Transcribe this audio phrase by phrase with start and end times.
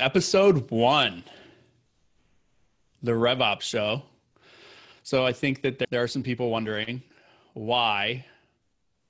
[0.00, 1.24] Episode one,
[3.02, 4.02] the RevOps show.
[5.02, 7.02] So I think that there are some people wondering
[7.54, 8.24] why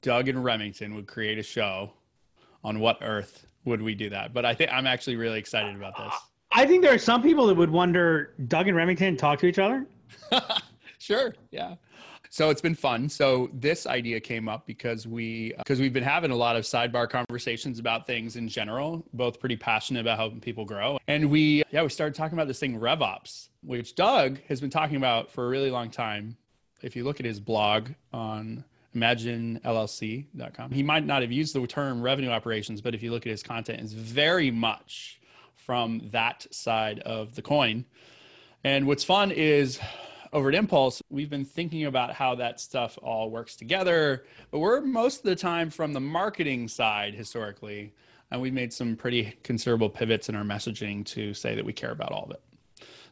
[0.01, 1.93] Doug and Remington would create a show.
[2.65, 4.33] On what earth would we do that?
[4.33, 6.13] But I think I'm actually really excited about this.
[6.53, 9.59] I think there are some people that would wonder Doug and Remington talk to each
[9.59, 9.87] other.
[10.99, 11.35] sure.
[11.51, 11.75] Yeah.
[12.31, 13.09] So it's been fun.
[13.09, 16.65] So this idea came up because we uh, because we've been having a lot of
[16.65, 20.99] sidebar conversations about things in general, both pretty passionate about helping people grow.
[21.09, 24.97] And we yeah, we started talking about this thing RevOps, which Doug has been talking
[24.97, 26.37] about for a really long time.
[26.83, 28.65] If you look at his blog on
[28.95, 33.31] imaginellc.com, he might not have used the term revenue operations, but if you look at
[33.31, 35.21] his content, it's very much
[35.57, 37.85] from that side of the coin.
[38.65, 39.79] And what's fun is
[40.33, 44.81] over at Impulse, we've been thinking about how that stuff all works together, but we're
[44.81, 47.93] most of the time from the marketing side historically.
[48.31, 51.93] And we've made some pretty considerable pivots in our messaging to say that we care
[51.93, 52.43] about all of it.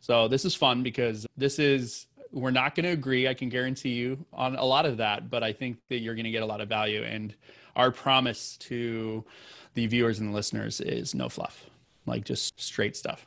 [0.01, 3.95] So this is fun because this is, we're not going to agree, I can guarantee
[3.95, 6.47] you, on a lot of that, but I think that you're going to get a
[6.47, 7.03] lot of value.
[7.03, 7.35] And
[7.77, 9.25] our promise to
[9.73, 11.65] the viewers and the listeners is no fluff,
[12.05, 13.27] like just straight stuff.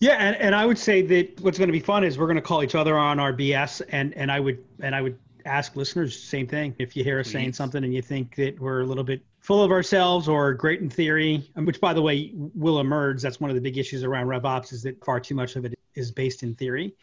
[0.00, 2.36] Yeah, and, and I would say that what's going to be fun is we're going
[2.36, 5.74] to call each other on our BS, and and I would and I would ask
[5.74, 6.74] listeners same thing.
[6.78, 7.32] If you hear us Please.
[7.32, 10.80] saying something and you think that we're a little bit full of ourselves or great
[10.80, 13.22] in theory, um, which by the way will emerge.
[13.22, 15.76] That's one of the big issues around RevOps is that far too much of it
[15.94, 16.94] is based in theory.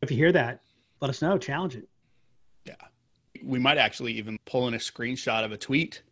[0.00, 0.62] If you hear that,
[1.00, 1.38] let us know.
[1.38, 1.88] Challenge it.
[2.64, 2.74] Yeah,
[3.44, 6.02] we might actually even pull in a screenshot of a tweet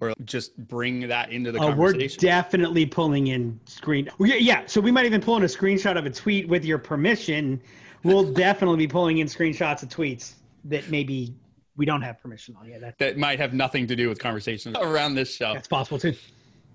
[0.00, 2.18] or just bring that into the uh, conversation?
[2.20, 4.08] We're definitely pulling in screen.
[4.18, 7.60] Yeah, so we might even pull in a screenshot of a tweet with your permission.
[8.04, 11.34] We'll definitely be pulling in screenshots of tweets that maybe
[11.76, 12.68] we don't have permission on.
[12.68, 15.54] Yeah, that, that might have nothing to do with conversations around this show.
[15.54, 16.14] That's possible too.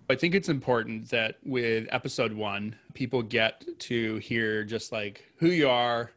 [0.09, 5.47] I think it's important that with episode one, people get to hear just like who
[5.47, 6.11] you are,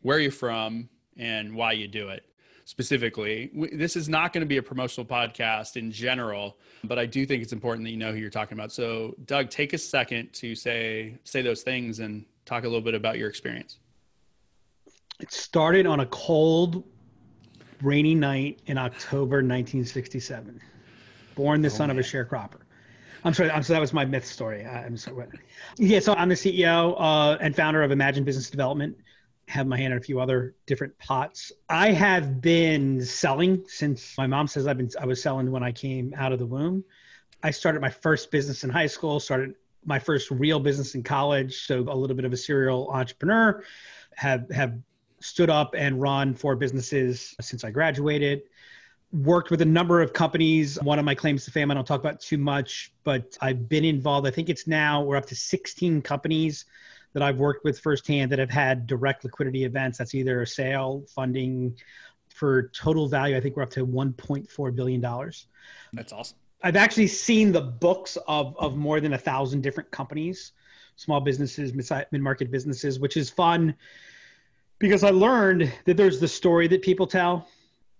[0.00, 2.24] where you're from, and why you do it
[2.66, 3.48] specifically.
[3.72, 7.42] This is not going to be a promotional podcast in general, but I do think
[7.42, 8.72] it's important that you know who you're talking about.
[8.72, 12.94] So, Doug, take a second to say say those things and talk a little bit
[12.94, 13.78] about your experience.
[15.20, 16.84] It started on a cold,
[17.82, 20.60] rainy night in October 1967.
[21.36, 21.98] Born the oh, son man.
[21.98, 22.62] of a sharecropper.
[23.24, 23.50] I'm sorry.
[23.50, 23.76] I'm sorry.
[23.76, 24.66] That was my myth story.
[24.66, 25.28] I'm sorry.
[25.78, 26.00] Yeah.
[26.00, 28.96] So I'm the CEO uh, and founder of Imagine Business Development
[29.48, 31.52] have my hand in a few other different pots.
[31.68, 35.72] I have been selling since my mom says I've been I was selling when I
[35.72, 36.84] came out of the womb.
[37.42, 39.54] I started my first business in high school, started
[39.84, 43.62] my first real business in college, so a little bit of a serial entrepreneur.
[44.16, 44.78] Have have
[45.20, 48.42] stood up and run four businesses since I graduated.
[49.12, 50.80] Worked with a number of companies.
[50.82, 53.84] One of my claims to fame I don't talk about too much, but I've been
[53.84, 54.26] involved.
[54.26, 56.64] I think it's now we're up to 16 companies
[57.16, 59.96] that I've worked with firsthand that have had direct liquidity events.
[59.96, 61.74] That's either a sale, funding
[62.28, 63.34] for total value.
[63.34, 65.00] I think we're up to $1.4 billion.
[65.00, 66.36] That's awesome.
[66.62, 70.52] I've actually seen the books of, of more than a thousand different companies,
[70.96, 73.74] small businesses, mid market businesses, which is fun
[74.78, 77.48] because I learned that there's the story that people tell,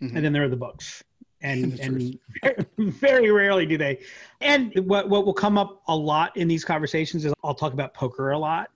[0.03, 0.15] mm-hmm.
[0.15, 1.03] and then there are the books.
[1.41, 2.19] And, and
[2.77, 4.01] very rarely do they.
[4.43, 7.95] And what, what will come up a lot in these conversations is I'll talk about
[7.95, 8.69] poker a lot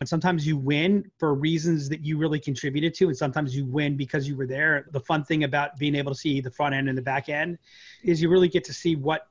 [0.00, 3.96] and sometimes you win for reasons that you really contributed to, and sometimes you win
[3.96, 4.86] because you were there.
[4.92, 7.58] The fun thing about being able to see the front end and the back end
[8.02, 9.28] is you really get to see what,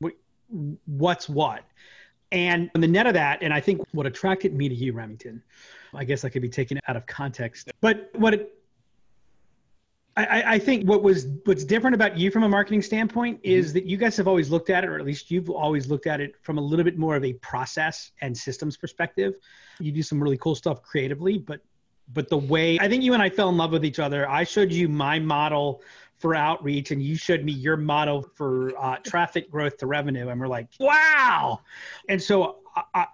[0.00, 0.14] what
[0.86, 1.64] what's what.
[2.32, 5.42] And on the net of that, and I think what attracted me to you, Remington,
[5.94, 8.59] I guess I could be taken out of context, but what it,
[10.16, 13.74] I, I, think what was what's different about you from a marketing standpoint is mm-hmm.
[13.74, 16.20] that you guys have always looked at it, or at least you've always looked at
[16.20, 19.34] it from a little bit more of a process and systems perspective.
[19.78, 21.60] You do some really cool stuff creatively, but
[22.12, 24.28] but the way I think you and I fell in love with each other.
[24.28, 25.82] I showed you my model
[26.18, 30.40] for outreach, and you showed me your model for uh, traffic growth to revenue, and
[30.40, 31.60] we're like, wow.
[32.08, 32.56] And so
[32.94, 33.06] I,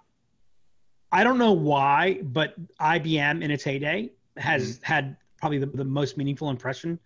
[1.11, 4.85] I don't know why, but IBM in its heyday has mm-hmm.
[4.85, 6.99] had probably the, the most meaningful impression.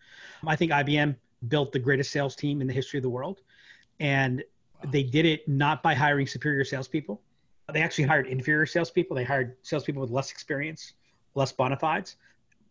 [0.45, 1.16] I think IBM
[1.48, 3.42] built the greatest sales team in the history of the world.
[4.00, 4.44] And
[4.83, 4.92] wow.
[4.92, 7.22] they did it not by hiring superior salespeople.
[7.74, 9.16] They actually hired inferior salespeople.
[9.16, 10.94] They hired salespeople with less experience,
[11.36, 12.18] less bona fides,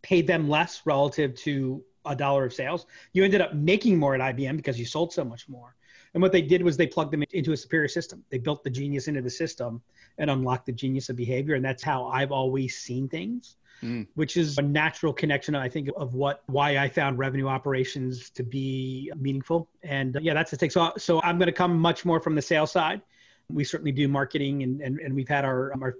[0.02, 2.86] paid them less relative to a dollar of sales.
[3.12, 5.74] You ended up making more at IBM because you sold so much more.
[6.12, 8.24] And what they did was they plugged them into a superior system.
[8.30, 9.80] They built the genius into the system
[10.18, 11.54] and unlocked the genius of behavior.
[11.54, 14.06] And that's how I've always seen things mm.
[14.14, 18.42] which is a natural connection, I think, of what why I found revenue operations to
[18.42, 19.68] be meaningful.
[19.82, 20.72] And uh, yeah, that's the take.
[20.72, 23.02] So, so I'm going to come much more from the sales side.
[23.50, 25.94] We certainly do marketing, and and, and we've had our our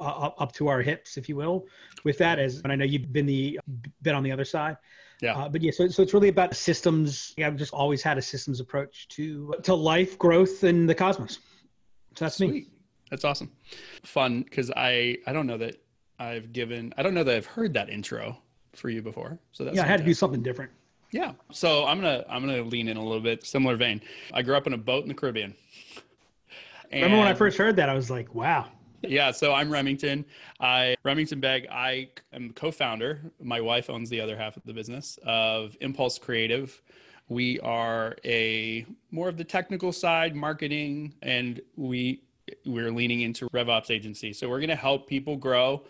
[0.00, 1.66] uh, up to our hips, if you will,
[2.04, 2.38] with that.
[2.38, 3.60] As and I know you've been the
[4.02, 4.76] been on the other side.
[5.20, 5.36] Yeah.
[5.36, 7.34] Uh, but yeah, so, so it's really about systems.
[7.36, 11.38] Yeah, I've just always had a systems approach to to life, growth, and the cosmos.
[12.16, 12.50] So that's Sweet.
[12.50, 12.66] me.
[13.10, 13.52] That's awesome.
[14.02, 15.83] Fun because I I don't know that
[16.18, 18.38] I've given I don't know that I've heard that intro
[18.72, 19.38] for you before.
[19.52, 20.70] So that's Yeah, I had to do something different.
[21.10, 21.32] Yeah.
[21.52, 24.00] So I'm gonna I'm gonna lean in a little bit similar vein.
[24.32, 25.54] I grew up in a boat in the Caribbean.
[26.92, 27.88] Remember when I first heard that?
[27.88, 28.66] I was like, wow.
[29.02, 30.24] Yeah, so I'm Remington.
[30.60, 31.66] I Remington Begg.
[31.70, 33.20] I am co-founder.
[33.40, 36.80] My wife owns the other half of the business of Impulse Creative.
[37.28, 42.22] We are a more of the technical side, marketing, and we
[42.66, 44.32] we're leaning into RevOps agency.
[44.32, 45.82] So we're going to help people grow.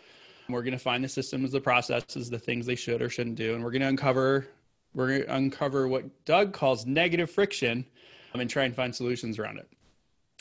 [0.49, 3.55] We're going to find the systems, the processes, the things they should or shouldn't do,
[3.55, 4.47] and we're going to uncover
[4.95, 7.85] we're going to uncover what Doug calls negative friction,
[8.33, 9.69] um, and try and find solutions around it.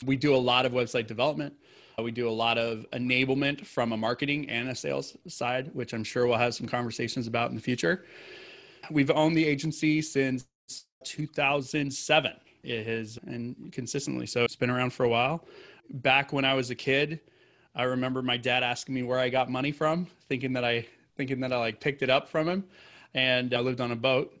[0.04, 1.54] We do a lot of website development.
[1.98, 6.02] We do a lot of enablement from a marketing and a sales side, which I'm
[6.02, 8.04] sure we'll have some conversations about in the future.
[8.90, 10.44] We've owned the agency since
[11.04, 12.32] 2007.
[12.64, 15.46] It has, and consistently, so it's been around for a while.
[15.90, 17.20] Back when I was a kid,
[17.74, 20.86] I remember my dad asking me where I got money from, thinking that I
[21.16, 22.64] thinking that I like picked it up from him,
[23.14, 24.36] and I lived on a boat.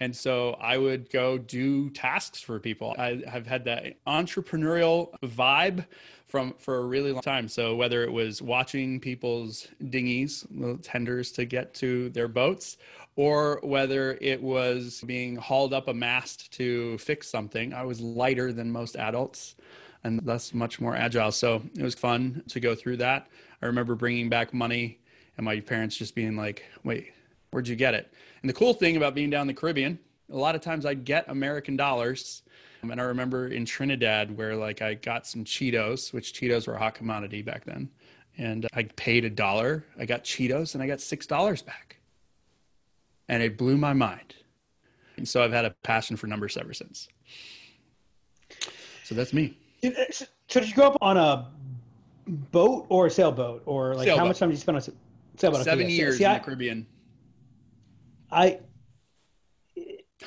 [0.00, 2.94] And so I would go do tasks for people.
[2.98, 5.86] I have had that entrepreneurial vibe
[6.26, 7.46] from for a really long time.
[7.46, 12.78] So whether it was watching people's dinghies, little tenders to get to their boats,
[13.14, 18.52] or whether it was being hauled up a mast to fix something, I was lighter
[18.52, 19.54] than most adults
[20.04, 21.32] and thus much more agile.
[21.32, 23.28] So it was fun to go through that.
[23.60, 24.98] I remember bringing back money
[25.36, 27.12] and my parents just being like, wait,
[27.50, 28.12] where'd you get it?
[28.42, 29.98] And the cool thing about being down in the Caribbean,
[30.30, 32.42] a lot of times I'd get American dollars.
[32.82, 36.78] And I remember in Trinidad where like I got some Cheetos, which Cheetos were a
[36.78, 37.88] hot commodity back then.
[38.38, 39.84] And I paid a dollar.
[39.98, 41.98] I got Cheetos and I got $6 back.
[43.28, 44.34] And it blew my mind.
[45.16, 47.08] And so I've had a passion for numbers ever since.
[49.04, 49.56] So that's me.
[49.82, 51.50] So did you go up on a
[52.26, 55.60] boat or a sailboat, or like how much time did you spend on a sailboat?
[55.60, 55.96] Okay, Seven yeah.
[55.96, 56.86] years See, in I, the Caribbean.
[58.30, 58.60] I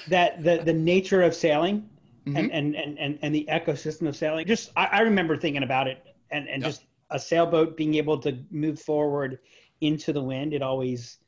[0.08, 1.90] that the the nature of sailing
[2.28, 2.38] Mm-hmm.
[2.38, 4.48] and, and and and and the ecosystem of sailing.
[4.48, 6.72] Just I, I remember thinking about it, and and Yep.
[6.72, 9.38] just a sailboat being able to move forward
[9.82, 10.52] into the wind.
[10.52, 11.20] It always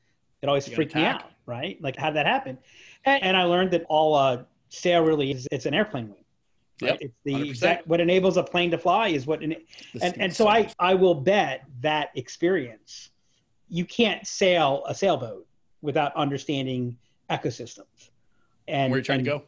[0.42, 1.80] it always You freaked me out, right?
[1.84, 2.58] Like how that happen?
[3.06, 6.24] And, and I learned that all uh, sail really is it's an airplane wing.
[6.82, 6.92] Right?
[6.92, 7.50] Yep, It's the 100%.
[7.50, 9.42] exact what enables a plane to fly is what.
[9.42, 9.56] ena-
[10.02, 13.10] and and so I I will bet that experience,
[13.70, 15.48] you can't sail a sailboat
[15.82, 16.98] without understanding
[17.30, 18.10] ecosystems.
[18.68, 19.44] And where you're trying and, to go?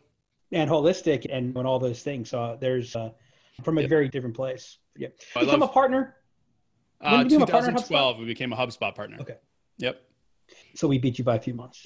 [0.51, 2.29] And holistic and, and all those things.
[2.29, 3.11] So there's uh,
[3.63, 3.89] from a Yep.
[3.89, 4.77] very different place.
[4.97, 5.09] Yeah.
[5.35, 6.15] I Become love a partner.
[7.01, 8.19] uh, did you become a partner 2012.
[8.19, 9.17] We became a HubSpot partner.
[9.21, 9.37] Okay.
[9.77, 10.01] Yep.
[10.75, 11.85] So we beat you by a few months.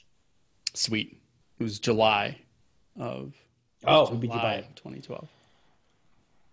[0.74, 1.20] Sweet.
[1.60, 2.40] It was July
[2.98, 3.34] of.
[3.86, 5.28] Oh, we beat you by- 2012.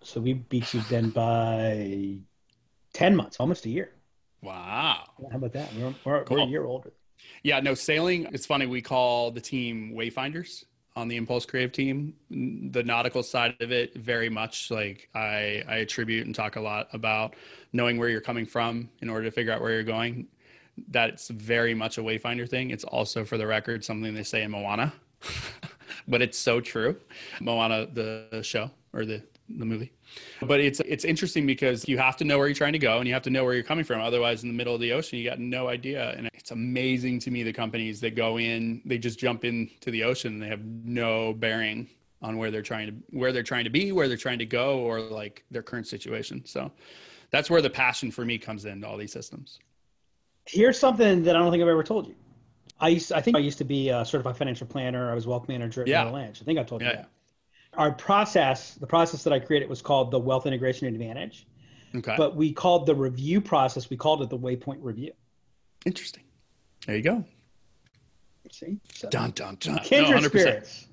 [0.03, 2.17] So we beat you then by
[2.95, 3.91] ten months, almost a year.
[4.43, 5.05] Wow.
[5.31, 5.69] How about that?
[5.75, 6.93] We're, we're, we're a year older.
[7.43, 8.65] Yeah, no, sailing, it's funny.
[8.65, 10.65] We call the team Wayfinders
[10.97, 12.15] on the Impulse Creative team.
[12.31, 16.89] The nautical side of it, very much like I, I attribute and talk a lot
[16.95, 17.37] about
[17.75, 20.29] knowing where you're coming from in order to figure out where you're going.
[20.89, 22.71] That's very much a Wayfinder thing.
[22.71, 24.95] It's also, for the record, something they say in Moana,
[26.09, 26.97] but it's so true.
[27.41, 29.93] Moana, the show or the, the movie.
[30.43, 33.07] But it's it's interesting because you have to know where you're trying to go and
[33.07, 34.01] you have to know where you're coming from.
[34.01, 36.11] Otherwise, in the middle of the ocean, you got no idea.
[36.17, 40.03] And it's amazing to me the companies that go in, they just jump into the
[40.03, 41.89] ocean and they have no bearing
[42.23, 44.81] on where they're trying to where they're trying to be, where they're trying to go,
[44.81, 46.43] or like their current situation.
[46.45, 46.71] So
[47.31, 49.59] that's where the passion for me comes into all these systems.
[50.47, 52.15] Here's something that I don't think I've ever told you.
[52.81, 55.11] I used, I think I used to be a certified financial planner.
[55.11, 56.05] I was wealth manager at Yeah.
[56.05, 56.41] Merrill Lynch.
[56.41, 57.11] I think I told you Yeah, that.
[57.75, 61.47] Our process, the process that I created was called the Wealth Integration Advantage,
[61.95, 62.15] Okay.
[62.17, 65.13] but we called the review process, we called it the Waypoint Review.
[65.87, 66.25] Interesting.
[66.87, 67.25] There you go.
[68.51, 68.81] See?
[68.95, 69.77] So, Dun dun dun.
[69.77, 70.29] No, kindred 100%.
[70.29, 70.87] spirits.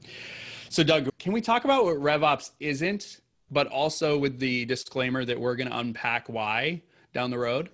[0.69, 5.39] So, Doug, can we talk about what RevOps isn't, but also with the disclaimer that
[5.39, 7.69] we're going to unpack why down the road?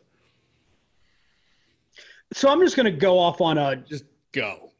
[2.34, 4.72] So I'm just going to go off on a Just go.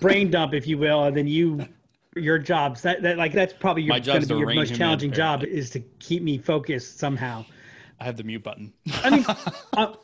[0.00, 1.66] brain dump, if you will, and then you,
[2.14, 2.82] your jobs.
[2.82, 5.80] That, that like that's probably your going to be your most challenging job is to
[5.98, 7.44] keep me focused somehow.
[7.98, 8.72] I have the mute button.
[9.02, 9.26] I mean,
[9.76, 9.94] uh,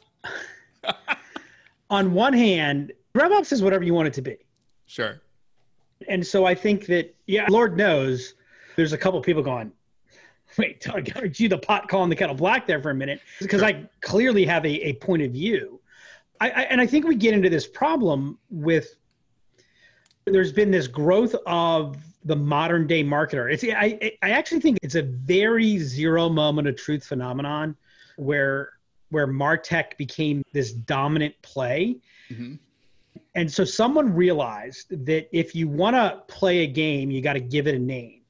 [1.90, 4.36] on one hand, RevOps is whatever you want it to be.
[4.86, 5.20] sure.
[6.08, 8.34] And so I think that, yeah, Lord knows
[8.76, 9.72] there's a couple people going,
[10.58, 13.20] wait, aren't you the pot calling the kettle black there for a minute?
[13.40, 13.68] Because sure.
[13.68, 15.80] I clearly have a, a point of view.
[16.40, 18.96] I, I, and I think we get into this problem with
[20.24, 23.52] there's been this growth of the modern day marketer.
[23.52, 27.76] It's I I actually think it's a very zero moment of truth phenomenon
[28.16, 28.72] where
[29.10, 31.96] where Martech became this dominant play.
[32.28, 32.54] Mm-hmm.
[33.36, 37.40] And so someone realized that if you want to play a game, you got to
[37.40, 38.22] give it a name.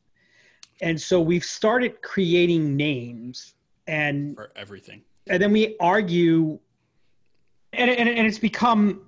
[0.82, 3.54] And so we've started creating names
[3.86, 5.02] and for everything.
[5.28, 6.58] And then we argue
[7.76, 9.02] and and, and it's become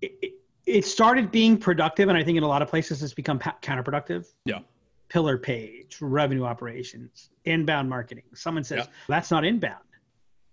[0.00, 0.34] it,
[0.66, 4.26] it started being productive and I think in a lot of places it's become counterproductive.
[4.44, 4.60] Yeah.
[5.08, 8.24] Pillar page, revenue operations, inbound marketing.
[8.34, 8.92] Someone says yeah.
[9.06, 9.84] that's not inbound.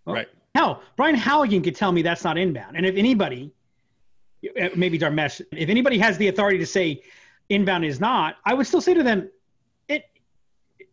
[0.06, 0.28] Well, right.
[0.54, 2.76] Hell, Brian Halligan could tell me that's not inbound.
[2.76, 3.54] And if anybody,
[4.62, 7.02] uh, maybe Dharmesh, if anybody has the authority to say
[7.50, 9.30] inbound is not, I would still say to them,
[9.88, 10.06] it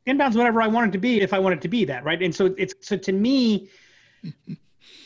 [0.07, 2.23] inbound's whatever I want it to be if I want it to be that, right?
[2.23, 3.69] And so it's so to me,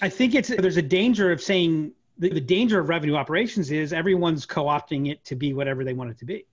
[0.02, 3.92] I think it's there's a danger of saying the, the danger of revenue operations is
[3.92, 6.44] everyone's co-opting it to be whatever they want it to be.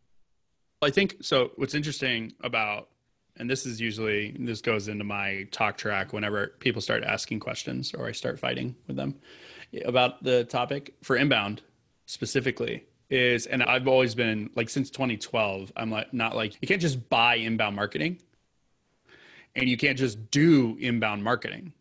[0.84, 1.52] I think so.
[1.56, 2.90] What's interesting about
[3.38, 7.94] and this is usually this goes into my talk track whenever people start asking questions
[7.94, 9.16] or I start fighting with them
[9.84, 11.64] about the topic for inbound
[12.06, 16.82] specifically is and I've always been like since 2012 I'm like not like you can't
[16.82, 18.20] just buy inbound marketing
[19.56, 21.74] and you can't just do inbound marketing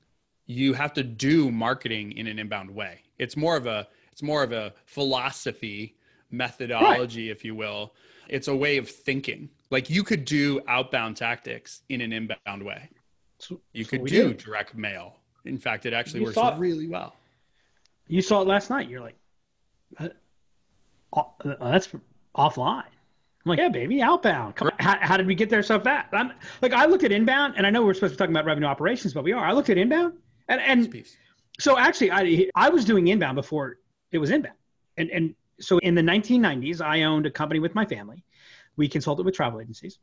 [0.48, 4.42] you have to do marketing in an inbound way it's more of a it's more
[4.42, 5.94] of a philosophy
[6.30, 7.36] methodology right.
[7.36, 7.94] if you will
[8.28, 12.88] it's a way of thinking like you could do outbound tactics in an inbound way.
[13.72, 14.38] You could do did.
[14.38, 15.16] direct mail.
[15.44, 17.14] In fact, it actually you works really well.
[18.06, 18.88] You saw it last night.
[18.88, 19.16] You're like,
[19.98, 20.08] uh,
[21.12, 21.24] uh,
[21.60, 21.88] that's
[22.34, 22.84] offline.
[22.84, 24.56] I'm like, yeah, baby, outbound.
[24.56, 24.74] Come on.
[24.78, 26.12] How, how, did we get there so fast?
[26.12, 28.44] I'm like, I looked at inbound, and I know we're supposed to be talking about
[28.44, 29.44] revenue operations, but we are.
[29.44, 30.14] I looked at inbound,
[30.48, 31.06] and and
[31.58, 33.78] so actually, I I was doing inbound before
[34.12, 34.56] it was inbound,
[34.96, 38.22] and and so in the 1990s, I owned a company with my family,
[38.76, 39.98] we consulted with travel agencies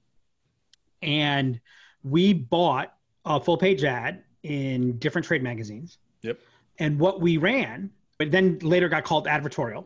[1.01, 1.59] and
[2.03, 2.93] we bought
[3.25, 5.97] a full page ad in different trade magazines.
[6.21, 6.39] Yep.
[6.79, 9.85] And what we ran, but then later got called advertorial.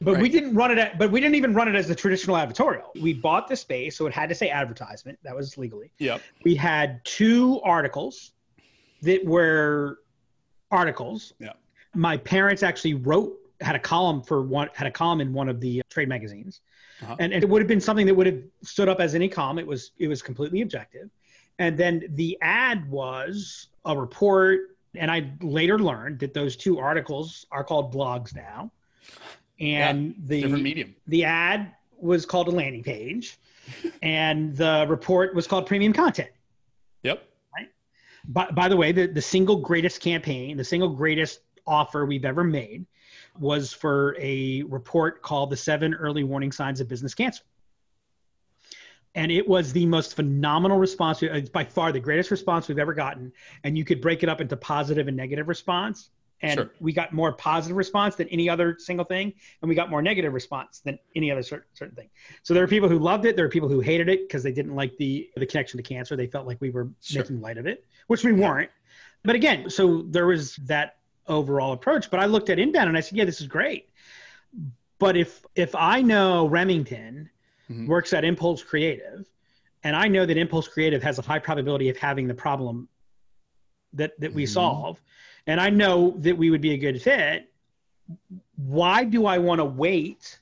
[0.00, 0.22] But right.
[0.22, 3.00] we didn't run it at, but we didn't even run it as the traditional advertorial.
[3.00, 5.18] We bought the space, so it had to say advertisement.
[5.22, 5.92] That was legally.
[5.98, 6.20] Yep.
[6.44, 8.32] We had two articles
[9.04, 10.00] that were
[10.70, 11.32] articles.
[11.38, 11.52] Yeah.
[11.94, 15.60] My parents actually wrote had a column for one had a column in one of
[15.60, 16.60] the trade magazines
[17.02, 17.16] uh-huh.
[17.18, 19.58] and, and it would have been something that would have stood up as any column
[19.58, 21.08] it was it was completely objective
[21.58, 27.46] and then the ad was a report and i later learned that those two articles
[27.52, 28.70] are called blogs now
[29.60, 33.38] and yeah, the different medium the ad was called a landing page
[34.02, 36.30] and the report was called premium content
[38.28, 42.44] by, by the way the, the single greatest campaign the single greatest offer we've ever
[42.44, 42.86] made
[43.38, 47.42] was for a report called The Seven Early Warning Signs of Business Cancer.
[49.16, 51.22] And it was the most phenomenal response.
[51.22, 53.32] It's by far the greatest response we've ever gotten.
[53.62, 56.10] And you could break it up into positive and negative response.
[56.42, 56.70] And sure.
[56.78, 59.32] we got more positive response than any other single thing.
[59.62, 62.10] And we got more negative response than any other certain, certain thing.
[62.42, 63.34] So there are people who loved it.
[63.34, 66.16] There are people who hated it because they didn't like the, the connection to cancer.
[66.16, 67.22] They felt like we were sure.
[67.22, 68.70] making light of it, which we weren't.
[69.22, 72.10] But again, so there was that overall approach.
[72.10, 73.88] But I looked at inbound and I said, yeah, this is great.
[74.98, 77.30] But if if I know Remington
[77.70, 77.86] mm-hmm.
[77.86, 79.26] works at Impulse Creative,
[79.82, 82.88] and I know that Impulse Creative has a high probability of having the problem
[83.92, 84.52] that that we mm-hmm.
[84.52, 85.00] solve,
[85.46, 87.50] and I know that we would be a good fit,
[88.56, 90.38] why do I want to wait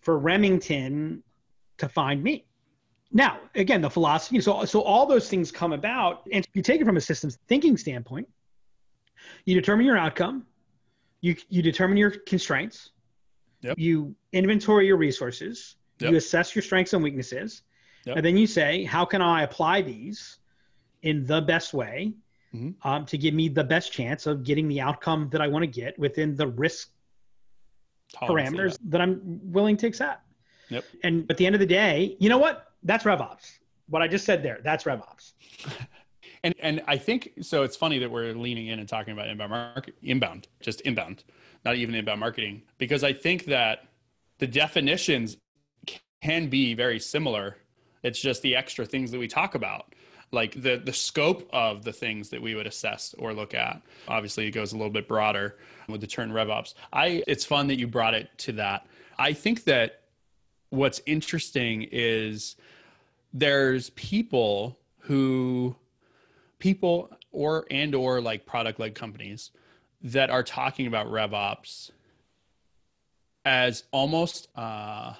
[0.00, 1.22] for Remington
[1.78, 2.44] to find me?
[3.12, 4.40] Now, again, the philosophy.
[4.40, 7.76] So, so all those things come about, and you take it from a systems thinking
[7.76, 8.28] standpoint
[9.44, 10.46] you determine your outcome
[11.20, 12.90] you you determine your constraints
[13.62, 13.78] yep.
[13.78, 16.10] you inventory your resources yep.
[16.10, 17.62] you assess your strengths and weaknesses
[18.04, 18.16] yep.
[18.16, 20.38] and then you say how can i apply these
[21.02, 22.12] in the best way
[22.54, 22.88] mm-hmm.
[22.88, 25.66] um, to give me the best chance of getting the outcome that i want to
[25.66, 26.90] get within the risk
[28.12, 28.90] Tolerance parameters that.
[28.90, 30.22] that i'm willing to accept
[30.68, 30.84] yep.
[31.02, 33.58] and at the end of the day you know what that's revops
[33.88, 35.32] what i just said there that's revops
[36.44, 37.62] And and I think so.
[37.62, 41.24] It's funny that we're leaning in and talking about inbound market, inbound, just inbound,
[41.64, 43.88] not even inbound marketing, because I think that
[44.38, 45.38] the definitions
[46.22, 47.56] can be very similar.
[48.02, 49.94] It's just the extra things that we talk about,
[50.34, 53.80] like the the scope of the things that we would assess or look at.
[54.08, 55.56] Obviously, it goes a little bit broader
[55.88, 56.74] with the turn RevOps.
[56.92, 58.86] I it's fun that you brought it to that.
[59.18, 60.02] I think that
[60.70, 62.56] what's interesting is
[63.32, 65.76] there's people who
[66.58, 69.50] people or and or like product led companies
[70.02, 71.90] that are talking about RevOps
[73.44, 75.16] as almost a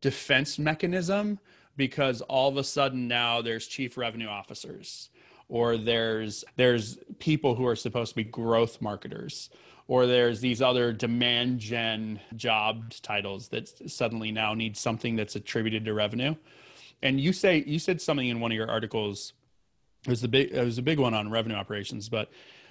[0.00, 1.38] defense mechanism
[1.78, 5.08] because all of a sudden now there's chief revenue officers
[5.48, 9.48] or there's there's people who are supposed to be growth marketers
[9.86, 15.86] or there's these other demand gen job titles that suddenly now need something that's attributed
[15.86, 16.34] to revenue.
[17.02, 19.32] And you say you said something in one of your articles.
[20.04, 22.30] It was the big it was a big one on revenue operations but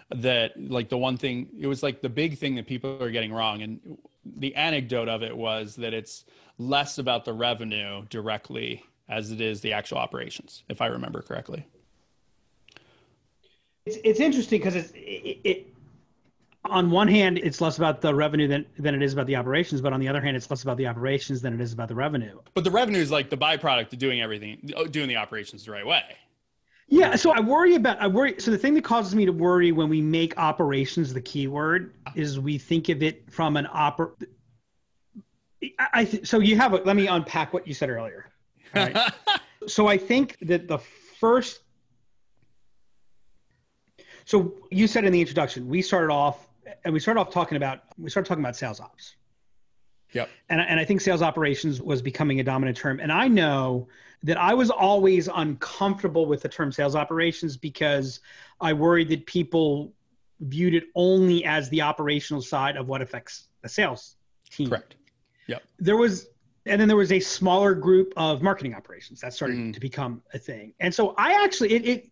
[0.10, 3.34] that like the one thing it was like the big thing that people are getting
[3.34, 3.62] wrong.
[3.62, 6.26] And the anecdote of it was that it's
[6.58, 11.66] less about the revenue directly as it is the actual operations if i remember correctly
[13.86, 15.74] it's, it's interesting because it's it, it
[16.70, 19.82] on one hand, it's less about the revenue than, than it is about the operations,
[19.82, 21.96] but on the other hand, it's less about the operations than it is about the
[21.96, 22.40] revenue.
[22.54, 25.86] But the revenue is like the byproduct of doing everything, doing the operations the right
[25.86, 26.04] way.
[26.90, 28.36] Yeah, so I worry about I worry.
[28.40, 32.40] So the thing that causes me to worry when we make operations the keyword is
[32.40, 34.12] we think of it from an oper.
[35.62, 38.32] I, I th- so you have a, let me unpack what you said earlier.
[38.74, 38.98] Right?
[39.68, 40.80] so I think that the
[41.20, 41.62] first.
[44.26, 46.48] So you said in the introduction, we started off
[46.84, 49.16] and we started off talking about we started talking about sales ops.
[50.14, 50.30] Yep.
[50.50, 53.00] And, and I think sales operations was becoming a dominant term.
[53.00, 53.88] And I know
[54.24, 58.22] that I was always uncomfortable with the term sales operations because
[58.60, 59.94] I worried that people
[60.40, 64.16] viewed it only as the operational side of what affects the sales
[64.50, 64.70] team.
[64.70, 64.96] Correct.
[65.48, 65.64] Yep.
[65.80, 66.28] There was,
[66.68, 69.74] and then there was a smaller group of marketing operations that started mm.
[69.74, 70.74] to become a thing.
[70.80, 72.10] And so I actually, it, it,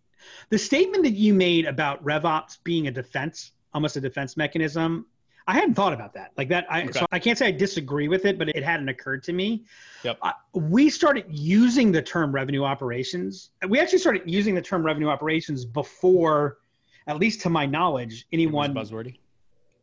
[0.49, 5.05] the statement that you made about RevOps being a defense, almost a defense mechanism,
[5.47, 6.65] I hadn't thought about that like that.
[6.69, 6.99] I, okay.
[6.99, 9.65] So I can't say I disagree with it, but it hadn't occurred to me.
[10.03, 10.17] Yep.
[10.21, 13.51] Uh, we started using the term revenue operations.
[13.67, 16.57] We actually started using the term revenue operations before,
[17.05, 18.71] at least to my knowledge, anyone.
[18.71, 19.19] It was buzzwordy.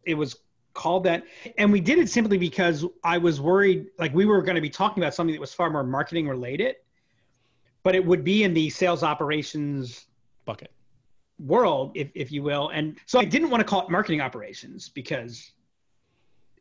[0.05, 0.37] It was
[0.75, 1.25] called that,
[1.59, 4.70] and we did it simply because I was worried, like we were going to be
[4.70, 6.77] talking about something that was far more marketing related,
[7.83, 10.07] but it would be in the sales operations
[10.44, 10.70] bucket
[11.38, 12.70] world, if, if you will.
[12.70, 15.53] And so I didn't want to call it marketing operations because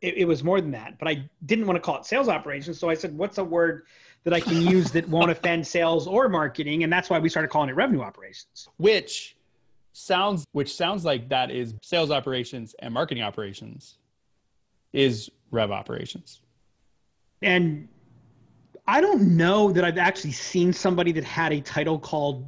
[0.00, 0.98] it, it, was more than that.
[0.98, 2.78] But I didn't want to call it sales operations.
[2.78, 3.84] So I said, what's a word
[4.24, 6.82] that I can use that won't offend sales or marketing?
[6.82, 8.68] And that's why we started calling it revenue operations.
[8.78, 9.36] Which
[9.94, 13.98] sounds which sounds like that is sales operations and marketing operations
[14.92, 16.40] is rev operations.
[17.42, 17.88] And
[18.86, 22.46] I don't know that I've actually seen somebody that had a title called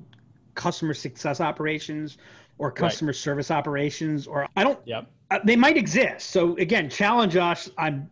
[0.55, 2.19] customer success operations
[2.59, 3.17] or customer right.
[3.17, 5.11] service operations or I don't yep.
[5.31, 6.31] Uh, they might exist.
[6.31, 8.11] So again, challenge us I'm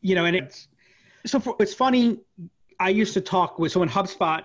[0.00, 0.68] you know and it's
[1.26, 2.20] so for, it's funny
[2.78, 4.44] I used to talk with so when HubSpot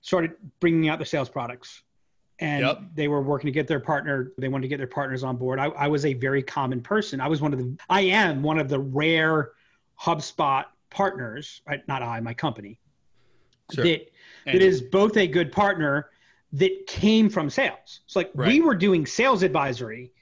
[0.00, 1.82] started bringing out the sales products
[2.42, 2.82] and yep.
[2.94, 5.58] they were working to get their partner they wanted to get their partners on board
[5.58, 8.58] I, I was a very common person i was one of the i am one
[8.58, 9.52] of the rare
[10.00, 12.78] hubspot partners right not i my company
[13.72, 13.84] sure.
[13.84, 14.12] that
[14.46, 16.10] and that is both a good partner
[16.52, 18.00] that came from sales.
[18.04, 18.48] It's like right.
[18.48, 20.12] we were doing sales advisory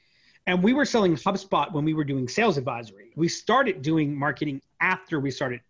[0.46, 3.10] and we were selling HubSpot when we were doing sales advisory.
[3.16, 5.60] We started doing marketing after we started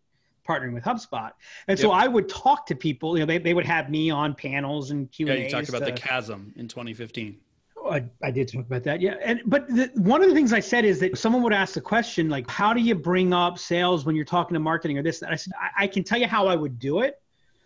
[0.50, 1.30] partnering with HubSpot.
[1.68, 1.82] And yep.
[1.82, 4.90] so I would talk to people, you know, they, they would have me on panels
[4.90, 5.38] and Q&As.
[5.38, 7.38] Yeah, you talked about to, the uh, chasm in 2015.
[7.90, 9.16] I, I, did talk about that, yeah.
[9.24, 11.80] And but the, one of the things I said is that someone would ask the
[11.80, 15.18] question like, "How do you bring up sales when you're talking to marketing or this?"
[15.20, 17.20] That I said, I, I can tell you how I would do it,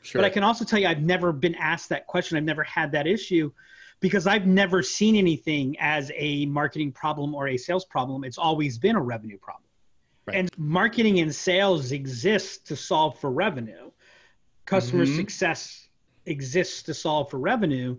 [0.04, 0.20] Sure.
[0.20, 2.36] But I can also tell you, I've never been asked that question.
[2.36, 3.50] I've never had that issue
[4.00, 8.22] because I've never seen anything as a marketing problem or a sales problem.
[8.22, 9.63] It's always been a revenue problem.
[10.26, 10.36] Right.
[10.36, 13.90] And marketing and sales exists to solve for revenue.
[14.64, 15.16] Customer mm-hmm.
[15.16, 15.88] success
[16.26, 17.98] exists to solve for revenue.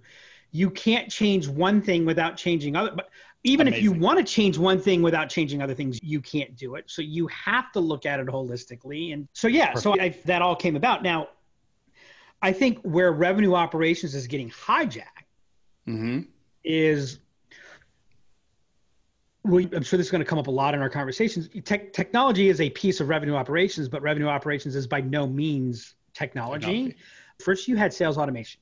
[0.51, 2.91] You can't change one thing without changing other.
[2.95, 3.09] But
[3.43, 3.77] even Amazing.
[3.77, 6.85] if you want to change one thing without changing other things, you can't do it.
[6.87, 9.13] So you have to look at it holistically.
[9.13, 9.83] And so yeah, Perfect.
[9.83, 11.03] so I, that all came about.
[11.03, 11.29] Now
[12.41, 15.25] I think where revenue operations is getting hijacked
[15.87, 16.21] mm-hmm.
[16.63, 17.19] is
[19.45, 21.49] we, I'm sure this is going to come up a lot in our conversations.
[21.49, 25.95] Te- technology is a piece of revenue operations, but revenue operations is by no means
[26.13, 26.65] technology.
[26.65, 26.97] technology.
[27.43, 28.59] First, you had sales automation.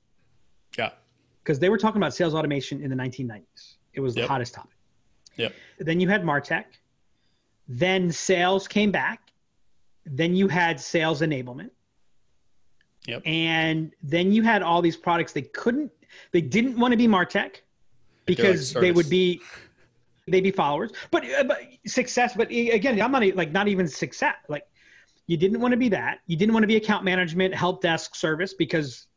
[0.78, 0.90] Yeah.
[1.42, 3.76] Because they were talking about sales automation in the 1990s.
[3.94, 4.24] It was yep.
[4.24, 4.76] the hottest topic.
[5.38, 5.54] Yep.
[5.80, 6.66] Then you had Martech.
[7.68, 9.32] Then sales came back.
[10.06, 11.70] Then you had sales enablement.
[13.08, 13.22] Yep.
[13.26, 15.92] And then you had all these products they couldn't,
[16.32, 17.62] they didn't want to be Martech
[18.26, 19.42] because like they would be,
[20.28, 20.92] they'd be followers.
[21.12, 24.36] But, uh, but success, but again, I'm not like not even success.
[24.48, 24.66] Like
[25.28, 26.20] you didn't want to be that.
[26.28, 29.08] You didn't want to be account management, help desk service because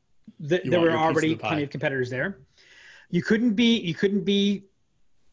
[0.41, 2.39] The, there were piece of already the plenty of competitors there.
[3.11, 4.65] You couldn't be you couldn't be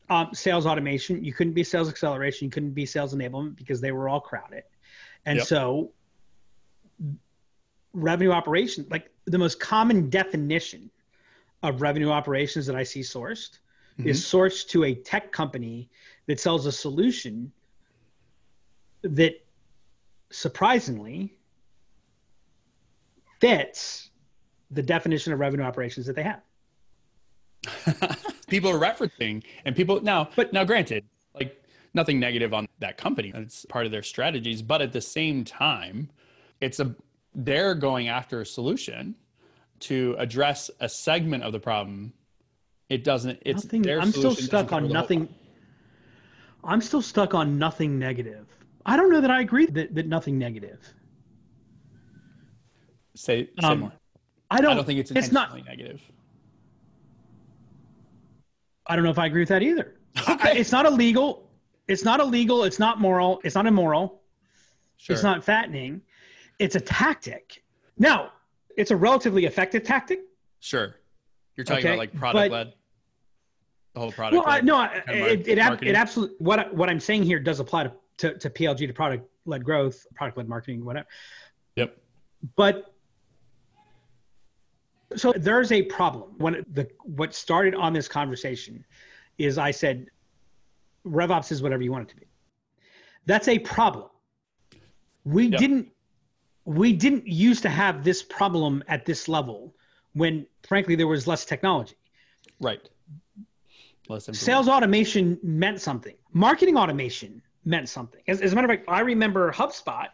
[0.09, 1.23] um, sales automation.
[1.23, 2.45] You couldn't be sales acceleration.
[2.45, 4.63] You couldn't be sales enablement because they were all crowded.
[5.25, 5.47] And Yep.
[5.47, 5.93] so
[7.93, 10.91] revenue operations, like the most common definition
[11.63, 13.59] of revenue operations that I see sourced
[13.99, 14.37] is Mm-hmm.
[14.37, 15.89] sourced to a tech company
[16.27, 17.51] that sells a solution
[19.03, 19.33] that
[20.31, 21.37] surprisingly
[23.39, 24.09] fits
[24.71, 26.41] the definition of revenue operations that they have.
[28.47, 33.31] people are referencing and people now but now granted like nothing negative on that company
[33.35, 36.09] it's part of their strategies but at the same time
[36.59, 36.93] it's a
[37.35, 39.15] they're going after a solution
[39.79, 42.11] to address a segment of the problem
[42.93, 45.27] it doesn't it's Nothing, I'm still stuck on nothing.
[46.63, 48.47] I'm still stuck on nothing negative.
[48.85, 50.79] I don't know that I agree that, that nothing negative.
[53.15, 53.93] say, say Um, more
[54.51, 56.01] I don't, i don't think it's it's intentionally not, negative
[58.85, 59.95] I don't know if I agree with that either.
[60.15, 61.49] I- it's not illegal.
[61.87, 62.63] It's not illegal.
[62.65, 63.41] It's not moral.
[63.43, 64.21] It's not immoral.
[64.97, 66.01] sure It's not fattening.
[66.59, 67.63] It's a tactic.
[67.97, 68.31] Now,
[68.77, 70.19] it's a relatively effective tactic.
[70.59, 70.95] sure
[71.55, 72.73] you're talking Okay, about like product led
[73.93, 76.89] the whole product Well, led no, kind of it, it, ab- it absolutely, what, what
[76.89, 80.49] I'm saying here does apply to, to, to PLG, to product led growth, product led
[80.49, 81.07] marketing, whatever.
[81.75, 81.97] yep.
[82.55, 82.93] But
[85.15, 86.31] so there's a problem.
[86.37, 88.83] When the what started on this conversation
[89.37, 90.07] is i said
[91.05, 92.25] revops is whatever you want it to be.
[93.25, 94.09] That's a problem.
[95.23, 95.59] We Yep.
[95.59, 95.89] didn't
[96.65, 99.75] we didn't used to have this problem at this level
[100.13, 101.95] when frankly there was less technology.
[102.59, 102.89] Right
[104.09, 104.45] Less information.
[104.45, 108.99] sales automation meant something marketing automation meant something as, as a matter of fact i
[108.99, 110.07] remember hubspot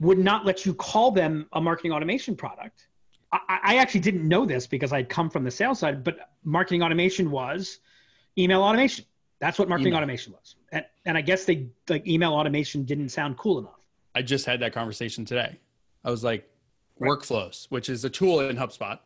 [0.00, 2.88] would not let you call them a marketing automation product
[3.32, 6.82] I, I actually didn't know this because i'd come from the sales side but marketing
[6.82, 7.80] automation was
[8.38, 9.04] email automation
[9.38, 9.98] that's what marketing Email.
[9.98, 13.72] automation was and, and i guess they like email automation didn't sound cool enough
[14.14, 15.58] I just had that conversation today.
[16.02, 16.48] I was like,
[16.98, 17.10] Right.
[17.10, 18.98] workflows, which is a tool in HubSpot.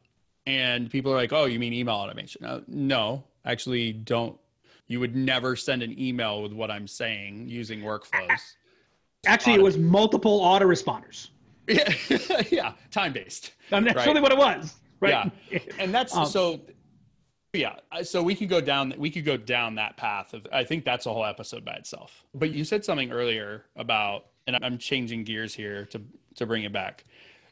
[0.46, 2.44] And people are like, oh, you mean email automation?
[2.44, 4.38] Uh, no, actually, don't.
[4.86, 8.38] You would never send an email with what I'm saying using workflows.
[9.26, 11.28] actually it was multiple autoresponders
[11.68, 11.92] Yeah,
[12.50, 13.52] yeah time based.
[13.70, 14.06] and that's Right.
[14.06, 15.58] really what it was right Yeah.
[15.78, 16.60] And that's Um, so.
[17.52, 17.74] Yeah,
[18.04, 18.94] so we could go down.
[18.96, 20.46] We could go down that path of.
[20.52, 22.22] I think that's a whole episode by itself.
[22.32, 26.00] But you said something earlier about, and I'm changing gears here to
[26.36, 27.04] to bring it back.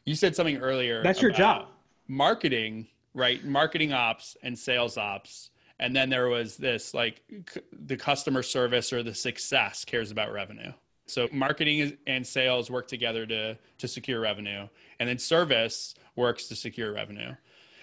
[0.05, 1.03] You said something earlier.
[1.03, 1.67] That's your job.
[2.07, 3.43] Marketing, right?
[3.43, 7.21] Marketing ops and sales ops, and then there was this like
[7.53, 10.71] c- the customer service or the success cares about revenue.
[11.07, 14.67] So marketing and sales work together to to secure revenue,
[14.99, 17.33] and then service works to secure revenue.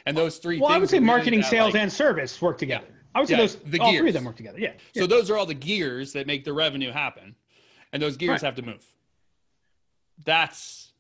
[0.05, 0.61] And those three.
[0.61, 3.27] well i would say really marketing that, sales like- and service work together i would
[3.29, 5.47] say Yeah, those the all three of them work together yeah So those are all
[5.47, 7.35] the gears that make the revenue happen,
[7.93, 8.43] and those gears Right.
[8.43, 8.85] have to move.
[10.25, 10.93] That's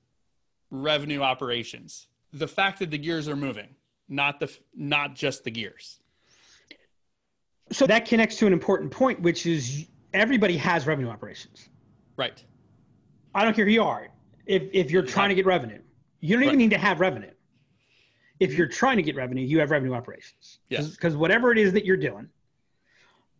[0.70, 2.08] revenue operations.
[2.32, 3.68] The fact that the gears are moving,
[4.08, 6.00] not the not just the gears.
[7.76, 11.68] So that connects to an important point, which is everybody has revenue operations.
[12.16, 12.42] Right.
[13.34, 14.08] I don't care who you are.
[14.46, 15.82] If if you're trying to get revenue,
[16.20, 16.58] you don't even Right.
[16.58, 17.32] need to have revenue.
[18.40, 18.58] If mm-hmm.
[18.58, 20.60] you're trying to get revenue, you have revenue operations.
[20.70, 20.88] Yes.
[20.88, 22.30] Because whatever it is that you're doing,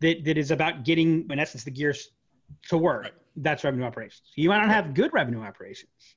[0.01, 2.11] that that is about getting, in essence, the gears
[2.69, 3.03] to work.
[3.05, 3.13] Right.
[3.37, 4.33] That's revenue operations.
[4.35, 6.15] You might not have good revenue operations,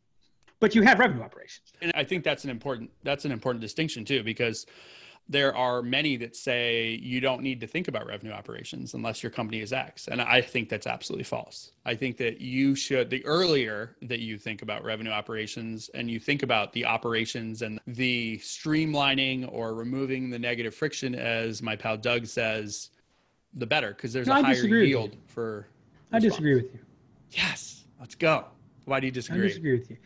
[0.59, 1.73] but you have revenue operations.
[1.81, 4.67] And I think that's an important that's an important distinction too, because
[5.31, 9.31] there are many that say you don't need to think about revenue operations unless your
[9.31, 10.09] company is X.
[10.09, 11.71] And I think that's absolutely false.
[11.87, 16.19] I think that you should, the earlier that you think about revenue operations and you
[16.19, 21.97] think about the operations and the streamlining or removing the negative friction, as my pal
[21.97, 22.91] Doug says,
[23.55, 24.97] the better, because there's No, a I higher disagree with you.
[24.99, 25.69] yield for.
[26.11, 26.81] I disagree with you.
[27.31, 28.47] Yes, let's go.
[28.85, 29.45] Why do you disagree?
[29.45, 29.97] I disagree with you.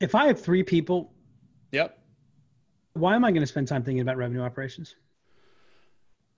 [0.00, 1.12] If I have three people,
[1.70, 1.98] Yep.
[3.00, 4.94] Why am I going to spend time thinking about revenue operations?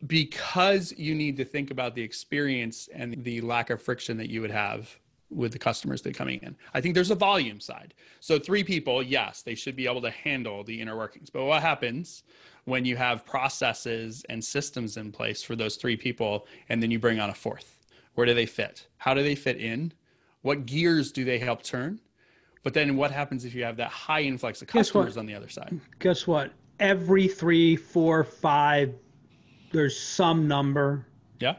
[0.07, 4.41] because you need to think about the experience and the lack of friction that you
[4.41, 4.99] would have
[5.31, 6.55] with the customers that are coming in.
[6.75, 7.95] I think there's a volume side.
[8.21, 11.31] So three people, yes, they should be able to handle the inner workings.
[11.31, 12.25] But what happens
[12.65, 16.99] when you have processes and systems in place for those three people and then you
[16.99, 17.79] bring on a fourth?
[18.15, 18.87] Where do they fit?
[18.99, 19.93] How do they fit in?
[20.43, 22.01] What gears do they help turn?
[22.63, 25.49] But then what happens if you have that high influx of customers on the other
[25.49, 25.79] side?
[25.99, 26.53] guess what?
[26.79, 28.95] Every three, four, five,
[29.73, 31.07] there's some number,
[31.41, 31.57] Yeah.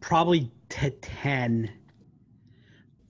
[0.00, 1.70] probably to 10,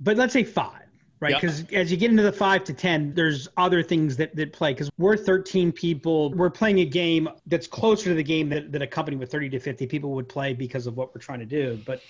[0.00, 0.82] but let's say five,
[1.20, 1.34] right?
[1.34, 4.72] Because as you get into the five to 10, there's other things that, that play.
[4.72, 6.32] Because we're 13 people.
[6.32, 9.50] We're playing a game that's closer to the game that, that a company with 30
[9.50, 11.78] to 50 people would play because of what we're trying to do.
[11.86, 12.02] But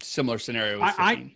[0.00, 0.74] Similar scenario.
[0.80, 1.32] With I- I- 15.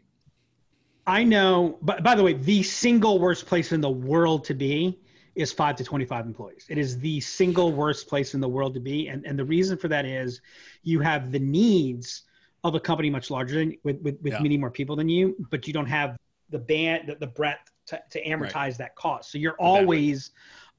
[1.06, 4.98] I know, but by the way, the single worst place in the world to be
[5.36, 6.66] is five to 25 employees.
[6.68, 9.08] It is the single worst place in the world to be.
[9.08, 10.40] And, and the reason for that is
[10.82, 12.22] you have the needs
[12.64, 14.40] of a company much larger than with, with, with Yeah.
[14.42, 16.16] many more people than you, but you don't have
[16.50, 19.30] the band, the, the breadth to, to amortize that cost.
[19.30, 20.30] So you're always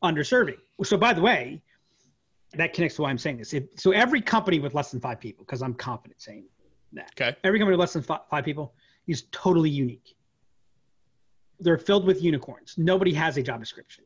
[0.03, 0.57] underserving.
[0.83, 1.61] So by the way,
[2.53, 3.53] that connects to why I'm saying this.
[3.53, 6.45] If, so every company with less than five people, because I'm confident saying
[6.93, 7.37] that Okay.
[7.43, 8.73] every company with less than fi- five people
[9.05, 10.15] is totally unique.
[11.59, 12.75] They're filled with unicorns.
[12.77, 14.03] Nobody has a job description.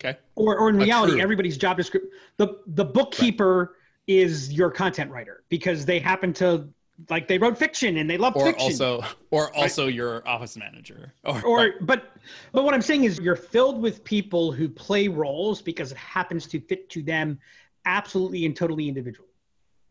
[0.00, 0.18] Okay.
[0.36, 2.10] Or, or in reality, everybody's job description.
[2.36, 3.76] The the bookkeeper
[4.06, 6.68] is your content writer because they happen to
[7.10, 8.62] like they wrote fiction and they love Or fiction.
[8.62, 11.12] also, or also your office manager.
[11.24, 11.72] Or, or right.
[11.80, 12.16] but
[12.52, 16.46] but what I'm saying is you're filled with people who play roles because it happens
[16.48, 17.38] to fit to them
[17.84, 19.28] absolutely and totally individually.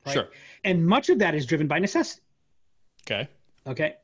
[0.06, 0.14] right?
[0.14, 0.28] sure.
[0.64, 2.22] And much of that is driven by necessity.
[3.06, 3.28] Okay.
[3.66, 3.96] Okay.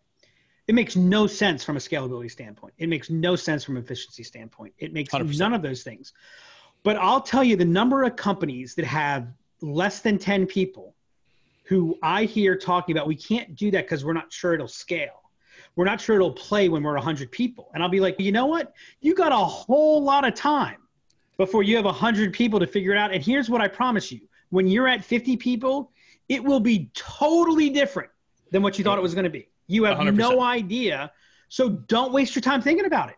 [0.68, 2.74] It makes no sense from a scalability standpoint.
[2.78, 4.74] It makes no sense from an efficiency standpoint.
[4.78, 5.38] It makes 100%.
[5.38, 6.14] none of those things.
[6.84, 9.28] But I'll tell you the number of companies that have
[9.62, 10.96] less than 10 people
[11.66, 15.22] who I hear talking about, we can't do that because we're not sure it'll scale.
[15.76, 17.70] We're not sure it'll play when we're 100 people.
[17.74, 18.74] And I'll be like, you know what?
[19.02, 20.78] You got a whole lot of time
[21.38, 23.14] before you have 100 people to figure it out.
[23.14, 25.92] And here's what I promise you when you're at 50 people,
[26.30, 28.10] it will be totally different
[28.52, 29.48] than what you thought it was going to be.
[29.68, 30.16] You have 100%.
[30.16, 31.12] no idea.
[31.50, 33.16] So don't waste your time thinking about it.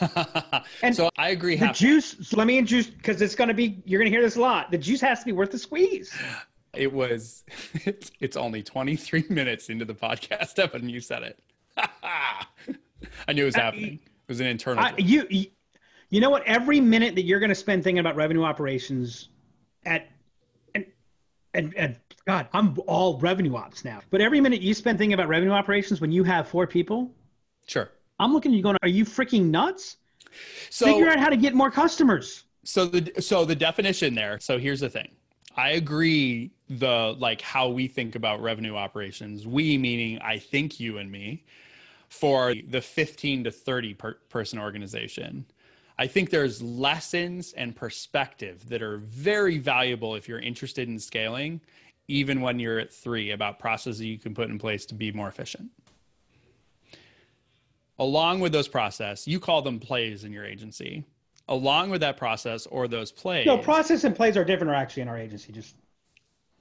[0.82, 1.56] And so I agree.
[1.56, 4.22] The juice, so let me introduce because it's going to be, you're going to hear
[4.22, 4.70] this a lot.
[4.70, 6.16] The juice has to be worth the squeeze.
[6.76, 7.44] It was.
[7.86, 10.88] It's, it's only 23 minutes into the podcast, Evan.
[10.88, 11.38] You said it.
[11.76, 13.94] I knew it was uh, happening.
[14.02, 14.84] It was an internal.
[14.84, 15.26] I, you,
[16.08, 16.44] you, know what?
[16.46, 19.28] Every minute that you're going to spend thinking about revenue operations
[19.84, 20.08] at, and,
[21.54, 24.00] and, and God, I'm all revenue ops now.
[24.10, 27.10] But every minute you spend thinking about revenue operations when you have four people,
[27.66, 27.90] sure.
[28.18, 29.96] I'm looking at you going, are you freaking nuts?
[30.70, 32.44] So Figure out how to get more customers.
[32.64, 34.40] So the so the definition there.
[34.40, 35.10] So here's the thing.
[35.56, 39.46] I agree the like how we think about revenue operations.
[39.46, 41.44] We meaning I think you and me
[42.08, 45.44] for the 15 to 30 per, person organization.
[45.96, 51.60] I think there's lessons and perspective that are very valuable if you're interested in scaling
[52.08, 55.28] even when you're at 3 about processes you can put in place to be more
[55.28, 55.70] efficient.
[57.98, 61.04] Along with those process, you call them plays in your agency
[61.48, 63.46] along with that process or those plays.
[63.46, 65.52] No, process and plays are different are actually in our agency.
[65.52, 65.76] Just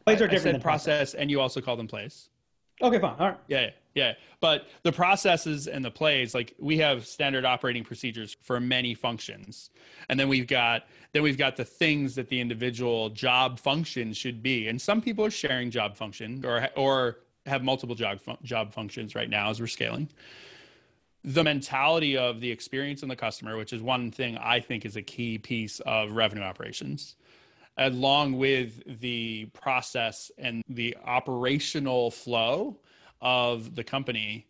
[0.05, 2.29] plays are I different said than process, and you also call them plays.
[2.81, 3.15] Okay, fine.
[3.19, 3.37] All right.
[3.47, 4.13] Yeah, yeah, yeah.
[4.39, 9.69] But the processes and the plays, like we have standard operating procedures for many functions,
[10.09, 14.41] and then we've got then we've got the things that the individual job function should
[14.41, 14.67] be.
[14.67, 19.29] And some people are sharing job function or or have multiple job job functions right
[19.29, 20.09] now as we're scaling.
[21.25, 24.97] The mentality of the experience in the customer, which is one thing I think is
[24.97, 27.15] a key piece of revenue operations,
[27.77, 32.77] along with the process and the operational flow
[33.21, 34.47] of the company,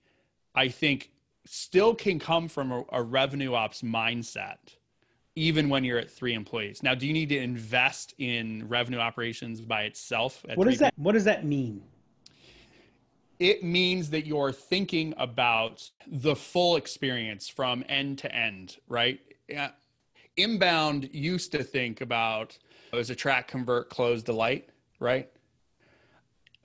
[0.55, 1.11] I think
[1.45, 4.57] still can come from a, a revenue ops mindset,
[5.35, 6.83] even when you're at three employees.
[6.83, 10.45] Now, do you need to invest in revenue operations by itself?
[10.49, 11.83] At What does that What does that mean?
[13.39, 19.19] it means that you're thinking about the full experience from end to end, right?
[20.37, 22.57] Inbound used to think about
[22.91, 24.69] it was attract, convert, close, delight,
[24.99, 25.29] right?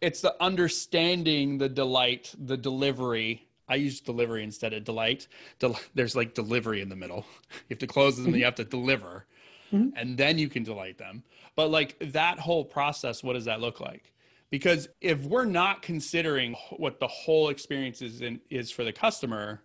[0.00, 3.46] It's the understanding the delight, the delivery.
[3.68, 5.26] I use delivery instead of delight.
[5.58, 7.26] Del- there's like delivery in the middle.
[7.68, 9.26] You have to close them, you have to deliver,
[9.72, 9.92] Mhm.
[9.96, 11.22] and then you can delight them.
[11.56, 14.12] But like that whole process, what does that look like?
[14.50, 19.60] because if we're not considering what the whole experience is in, is for the customer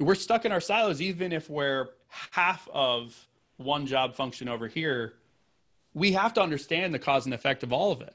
[0.00, 1.90] we're stuck in our silos even if we're
[2.30, 3.28] half of
[3.64, 5.14] one job function over here
[5.94, 8.14] we have to understand the cause and effect of all of it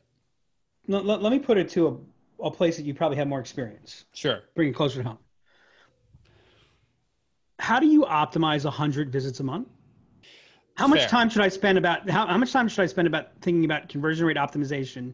[0.88, 1.88] Let, let, let me put it to
[2.40, 4.06] a, a place that you probably have more experience.
[4.14, 5.20] sure Bring it closer to home.
[7.60, 9.68] How do you optimize 100 visits a month?
[10.76, 11.10] How much Fair.
[11.10, 13.90] time should I spend about how, how much time should I spend about thinking about
[13.90, 15.14] conversion rate optimization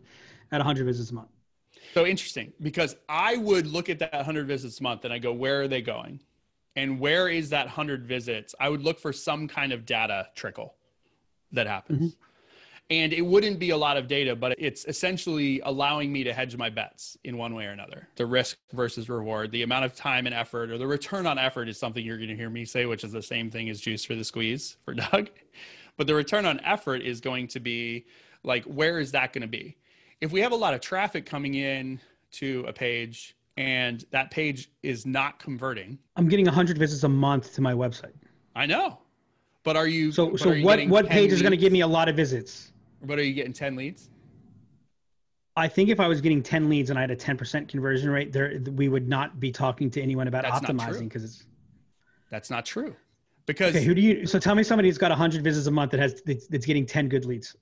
[0.51, 1.29] at 100 visits a month?
[1.93, 5.31] so interesting because i would look at that 100 visits a month and i go
[5.31, 6.19] where are they going
[6.75, 10.75] and where is that 100 visits i would look for some kind of data trickle
[11.51, 12.23] that happens mm-hmm.
[12.89, 16.57] And it wouldn't be a lot of data, but it's essentially allowing me to hedge
[16.57, 18.09] my bets in one way or another.
[18.17, 21.69] The risk versus reward, the amount of time and effort, or the return on effort
[21.69, 24.03] is something you're going to hear me say, which is the same thing as juice
[24.03, 25.29] for the squeeze for Doug.
[25.95, 28.05] But the return on effort is going to be
[28.43, 29.77] like, where is that going to be?
[30.19, 31.99] If we have a lot of traffic coming in
[32.33, 37.53] to a page and that page is not converting, I'm getting 100 visits a month
[37.55, 38.13] to my website.
[38.55, 38.99] I know.
[39.63, 41.81] But are you So, so you what, what 10 page is going to give me
[41.81, 42.73] a lot of visits?
[43.03, 44.09] But are you getting 10 leads?
[45.55, 48.33] I think if I was getting 10 leads and I had a 10% conversion rate,
[48.33, 51.45] there we would not be talking to anyone about That's optimizing because it's
[52.31, 52.95] That's not true.
[53.45, 53.85] Because okay.
[53.85, 54.25] Who do you?
[54.25, 57.09] So tell me somebody who's got 100 visits a month that has that's getting 10
[57.09, 57.55] good leads.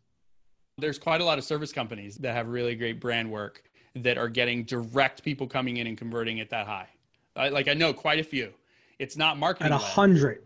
[0.78, 3.64] there's quite a lot of service companies that have really great brand work
[3.96, 6.88] that are getting direct people coming in and converting at that high.
[7.36, 8.54] I, like I know quite a few.
[9.00, 10.44] It's not marketing At a hundred,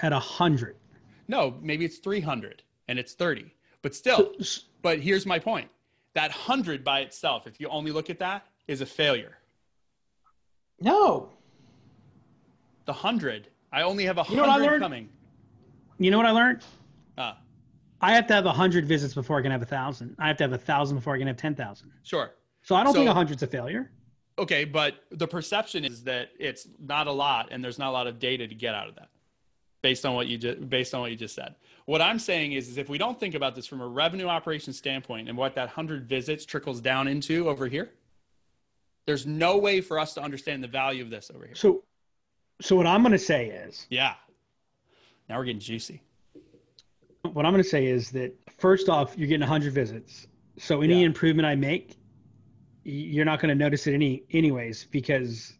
[0.00, 0.76] at a hundred.
[1.28, 3.52] No, maybe it's 300 and it's 30.
[3.82, 4.32] But still,
[4.82, 5.68] but here's my point.
[6.14, 9.38] That 100 by itself, if you only look at that, is a failure.
[10.80, 11.30] No,
[12.86, 14.82] The 100, I only have a You know what I 100 learned?
[14.82, 15.08] coming.
[15.98, 16.62] you know what I learned?
[17.16, 17.38] Ah,
[18.00, 20.14] I have to have a 100 visits before I can have a thousand.
[20.18, 21.90] I have to have a thousand before I can have 10,000.
[22.02, 22.30] sure.
[22.64, 23.90] So I don't think So- a hundred's a failure.
[24.36, 28.08] Okay, but the perception is that it's not a lot and there's not a lot
[28.08, 29.08] of data to get out of that.
[29.82, 31.54] Based on what you just based on what you just said.
[31.84, 34.72] What I'm saying is, is if we don't think about this from a revenue operation
[34.72, 37.92] standpoint and what that 100 visits trickles down into over here,
[39.06, 41.54] there's no way for us to understand the value of this over here.
[41.54, 41.84] So,
[42.62, 44.14] so what I'm going to say is, Yeah.
[45.28, 46.00] Now we're getting juicy.
[47.22, 50.26] what I'm going to say is that first off, you're getting 100 visits.
[50.58, 51.06] So any Yeah.
[51.06, 51.98] improvement I make,
[52.84, 55.54] you're not going to notice it any anyways because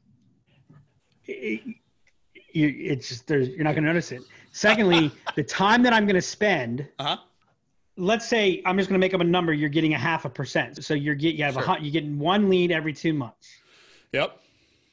[1.27, 1.63] it,
[2.53, 4.23] you, it's just there's you're not going to notice it.
[4.53, 7.17] Secondly, the time that I'm going to spend, Uh-huh.
[7.97, 9.53] let's say I'm just going to make up a number.
[9.53, 10.85] You're getting a half a percent.
[10.85, 11.67] So you're get you have a Sure.
[11.67, 13.49] hun- you're getting one lead every two months.
[14.13, 14.39] Yep.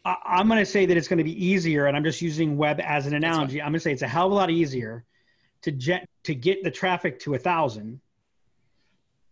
[0.06, 2.58] I, I'm going to say that it's going to be easier, and I'm just using
[2.58, 3.62] web as an analogy.
[3.62, 5.04] I'm going to say it's a hell of a lot easier
[5.64, 8.00] to jet to get the traffic to a thousand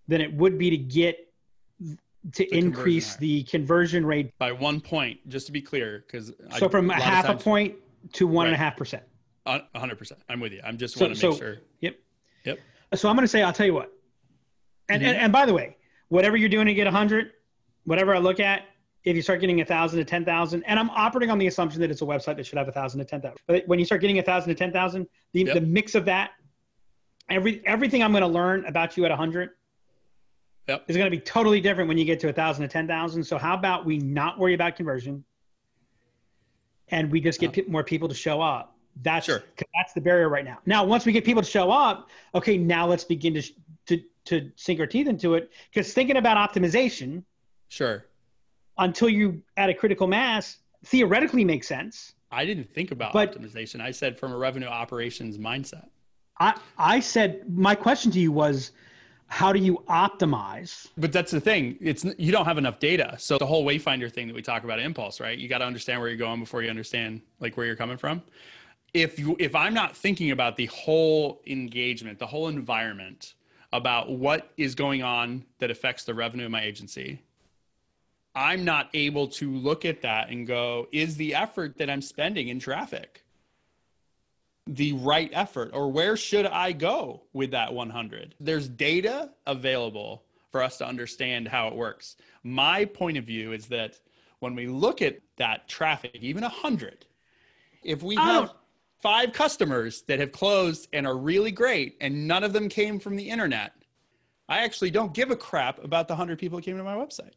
[0.08, 1.29] than it would be to get
[2.34, 4.38] to conversion increase the conversion rate.
[4.38, 7.76] By one point, just to be clear, because So from a half a point
[8.14, 9.04] to one and a half percent.
[9.46, 10.22] hundred percent.
[10.30, 10.62] I'm with you.
[10.64, 11.58] I'm just So- want to make so- sure.
[11.82, 11.96] Yep.
[12.46, 12.60] Yep.
[12.96, 13.92] So I'm going to say, I'll tell you what.
[14.90, 15.22] And, and Mhm.
[15.22, 15.78] and by the way,
[16.10, 17.32] whatever you're doing to get 100,
[17.86, 18.64] whatever I look at,
[19.06, 21.90] if you start getting a thousand to 10,000, and I'm operating on the assumption that
[21.92, 23.38] it's a website that should have a thousand to 10,000.
[23.48, 25.54] But when you start getting a thousand to 10,000, the, Yep.
[25.54, 26.32] the mix of that,
[27.30, 29.52] every everything I'm going to learn about you at a 100
[30.70, 30.86] Yep.
[30.88, 33.24] is going to be totally different when you get to a thousand to 10,000.
[33.24, 35.24] So how about we not worry about conversion,
[36.90, 37.62] and we just get uh-huh.
[37.66, 38.76] pe- more people to show up.
[39.02, 39.44] That's Sure.
[39.76, 40.60] that's the barrier right now.
[40.66, 43.54] Now, once we get people to show up, okay, now let's begin to sh-
[43.88, 45.52] to to sink our teeth into it.
[45.74, 47.24] Because thinking about optimization
[47.70, 48.06] Sure.
[48.78, 52.14] until you add a critical mass theoretically makes sense.
[52.32, 53.82] I didn't think about But- optimization.
[53.82, 55.88] I said from a revenue operations mindset.
[56.40, 58.72] I I said my question to you was,
[59.30, 60.88] how do you optimize?
[60.98, 61.78] But that's the thing.
[61.80, 63.16] It's you don't have enough data.
[63.20, 65.38] So the whole wayfinder thing that we talk about impulse, right?
[65.38, 68.24] You got to understand where you're going before you understand like where you're coming from.
[68.94, 73.36] If you if I'm not thinking about the whole engagement, the whole environment
[73.72, 77.22] about what is going on that affects the revenue of my agency,
[78.34, 82.48] I'm not able to look at that and go, is the effort that I'm spending
[82.48, 83.24] in traffic
[84.76, 88.36] the right effort or where should I go with that 100?
[88.40, 92.16] There's data available for us to understand how it works.
[92.44, 94.00] My point of view is that
[94.40, 97.06] when we look at that traffic, even 100,
[97.84, 98.22] if we oh.
[98.22, 98.54] have
[99.02, 103.16] five customers that have closed and are really great and none of them came from
[103.16, 103.74] the internet,
[104.48, 107.34] I actually don't give a crap about the 100 people that came to my website.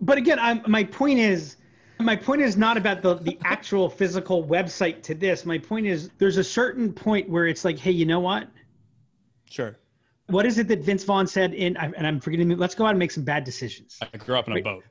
[0.00, 1.56] But again, I'm, my point is,
[2.02, 5.44] my point is not about the, the actual physical website to this.
[5.44, 8.48] My point is, there's a certain point where it's like, hey, you know what?
[9.48, 9.76] Sure.
[10.26, 12.98] What is it that Vince Vaughn said in, and I'm forgetting, let's go out and
[12.98, 13.98] make some bad decisions.
[14.00, 14.64] I grew up in a Wait.
[14.64, 14.84] boat.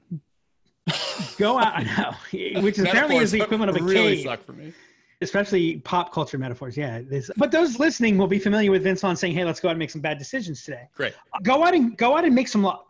[1.37, 2.13] Go out, know,
[2.61, 4.73] which apparently is the equivalent of a really cave, suck for me.
[5.21, 6.75] especially pop culture metaphors.
[6.75, 7.01] Yeah.
[7.01, 9.71] This, but those listening will be familiar with Vince Vaughn saying, hey, let's go out
[9.71, 10.89] and make some bad decisions today.
[10.95, 11.13] Great.
[11.43, 12.87] Go out and go out and make some luck.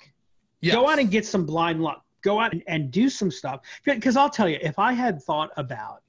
[0.62, 0.76] Yes.
[0.76, 2.04] Go out and get some blind luck.
[2.22, 3.61] Go out and, and do some stuff.
[3.86, 6.01] Because I'll tell you, if I had thought about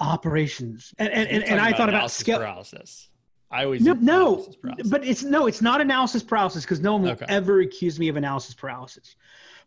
[0.00, 2.38] operations and, and, and, and I thought about analysis scale.
[2.38, 3.08] paralysis.
[3.50, 4.46] I always No, no,
[4.86, 7.26] but it's no, it's not analysis paralysis because no one will Okay.
[7.28, 9.14] ever accuse me of analysis paralysis.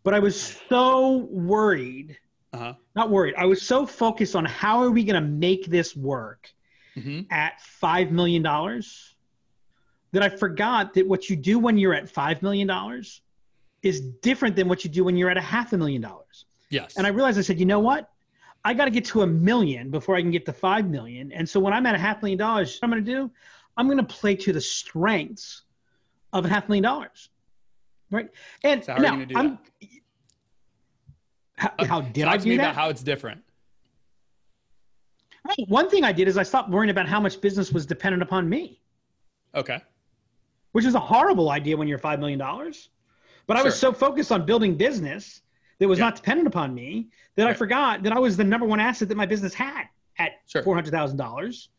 [0.04, 2.18] But I was so worried,
[2.52, 2.74] uh-huh.
[2.96, 3.36] not worried.
[3.38, 6.50] I was so focused on how are we going to make this work
[6.96, 9.16] hmm at five million dollars
[10.14, 12.70] that I forgot that what you do when you're at $5 million
[13.88, 16.46] is different than what you do when you're at a half a million dollars.
[16.70, 16.96] Yes.
[16.98, 18.10] And I realized I said, you know what?
[18.66, 21.32] I got to get to a million before I can get to 5 million.
[21.32, 23.32] And so when I'm at a half million dollars, what I'm going to do,
[23.78, 25.64] I'm going to play to the strengths
[26.34, 27.30] of a half million dollars.
[28.12, 28.30] Right.
[28.64, 29.60] And So how now I'm,
[31.56, 32.76] how, how did Talk I do about that?
[32.76, 33.42] how it's different.
[35.68, 38.50] One thing I did is I stopped worrying about how much business was dependent upon
[38.50, 38.82] me.
[39.56, 39.82] Okay.
[40.74, 42.42] which is a horrible idea when you're $5 million.
[43.48, 45.42] But I was so focused on building business
[45.80, 46.06] that was Yeah.
[46.06, 49.16] not dependent upon me that I forgot that I was the number one asset that
[49.16, 49.86] my business had
[50.20, 50.62] at Sure.
[50.64, 51.70] $400,000.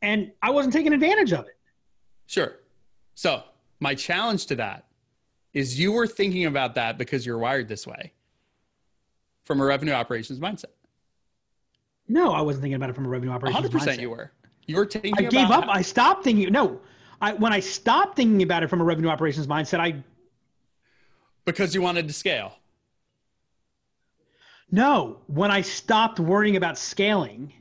[0.00, 1.56] And I wasn't taking advantage of it.
[2.26, 2.60] Sure.
[3.14, 3.42] So
[3.80, 4.84] my challenge to that
[5.54, 8.12] is you were thinking about that because you're wired this way
[9.44, 10.66] from a revenue operations mindset.
[12.06, 14.00] No, I wasn't thinking about it from a revenue operations 100% mindset.
[14.00, 14.30] you were.
[14.66, 15.64] You were thinking I gave up.
[15.68, 16.52] I stopped thinking.
[16.52, 16.80] No,
[17.20, 20.02] I, when I stopped thinking about it from a revenue operations mindset, I
[21.52, 22.54] because you wanted to scale.
[24.70, 27.52] No, when I stopped worrying about scaling,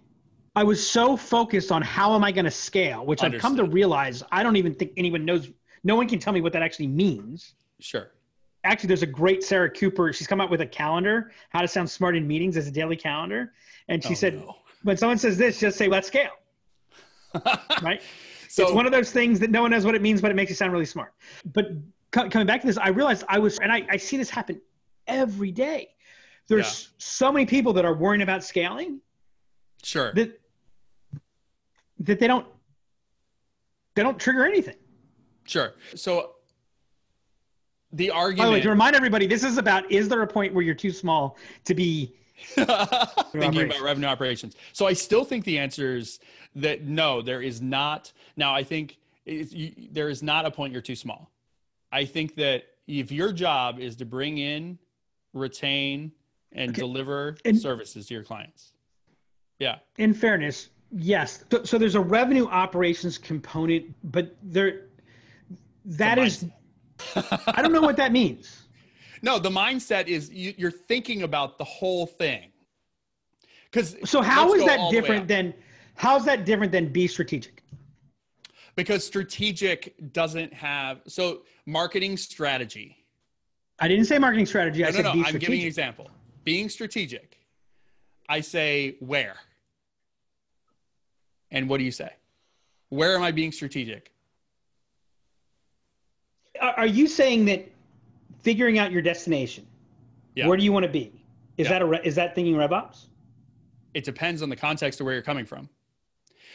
[0.56, 3.64] I was so focused on how am I going to scale, which I've come to
[3.64, 5.50] realize I don't even think anyone knows.
[5.84, 7.54] No one can tell me what that actually means.
[7.80, 8.12] Sure.
[8.66, 10.12] Actually, there's a great Sarah Cooper.
[10.12, 12.98] She's come out with a calendar, how to sound smart in meetings as a daily
[12.98, 13.54] calendar.
[13.88, 14.56] And she Oh, said, no.
[14.84, 16.32] when someone says this, just say, let's scale,
[17.82, 18.02] right?
[18.50, 20.34] So it's one of those things that no one knows what it means, but it
[20.34, 21.14] makes you sound really smart.
[21.54, 21.68] But
[22.12, 24.62] co- coming back to this, I realized I was, and I, I see this happen
[25.08, 25.90] every day.
[26.48, 29.02] There's so many people that are worrying about scaling
[29.84, 30.14] sure.
[30.14, 30.40] that
[32.00, 32.46] that they don't
[33.96, 34.76] they don't trigger anything.
[35.46, 35.74] Sure.
[35.96, 36.36] So
[37.92, 38.38] the argument.
[38.38, 40.76] By the way, to remind everybody, this is about is there a point where you're
[40.76, 44.56] too small to be thinking about revenue operations.
[44.74, 46.20] So I still think the answer is
[46.56, 48.12] that no, there is not.
[48.36, 51.32] Now I think it's, you, there is not a point you're too small.
[51.92, 54.78] I think that if your job is to bring in,
[55.34, 56.12] retain,
[56.54, 56.80] and Okay.
[56.82, 58.74] deliver And- services to your clients,
[59.60, 61.44] yeah, in fairness, yes.
[61.52, 64.88] So, so there's a revenue operations component, but there
[65.86, 66.46] that is
[67.16, 68.64] I don't know what that means.
[69.22, 72.52] no, the mindset is you, you're thinking about the whole thing.
[73.66, 75.54] Because So how is that different than
[75.96, 77.64] how's that different than be strategic?
[78.78, 82.96] Because strategic doesn't have so marketing strategy
[83.80, 84.84] I didn't say marketing strategy.
[84.84, 85.24] I no, said no, no.
[85.24, 86.10] I'm giving an example.
[86.44, 87.38] Being strategic,
[88.28, 89.36] I say where.
[91.52, 92.10] And what do you say?
[92.90, 94.12] Where am I being strategic?
[96.60, 97.70] Are you saying that
[98.42, 99.68] figuring out your destination,
[100.34, 100.48] Yeah.
[100.48, 101.24] where do you want to be?
[101.58, 101.74] Is Yeah.
[101.74, 103.06] that a re- is that thinking RevOps?
[103.94, 105.70] It depends on the context of where you're coming from.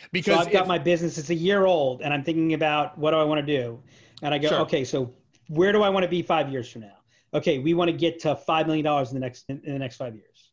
[0.03, 3.13] So Because I've got my business; it's a year old, and I'm thinking about what
[3.13, 3.81] do I want to do,
[4.23, 4.61] and I go, Sure.
[4.61, 5.13] okay, so
[5.49, 6.97] where do I want to be five years from now?
[7.35, 9.79] Okay, we want to get to five million dollars in the next in, in the
[9.79, 10.51] next five years.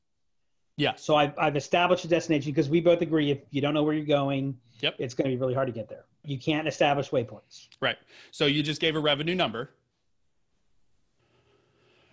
[0.78, 0.94] Yeah.
[0.96, 3.94] So I've, I've established a destination because we both agree if you don't know where
[3.94, 4.96] you're going, Yep.
[4.98, 6.06] it's going to be really hard to get there.
[6.24, 7.68] You can't establish waypoints.
[7.82, 7.98] right.
[8.32, 9.72] So you just gave a revenue number.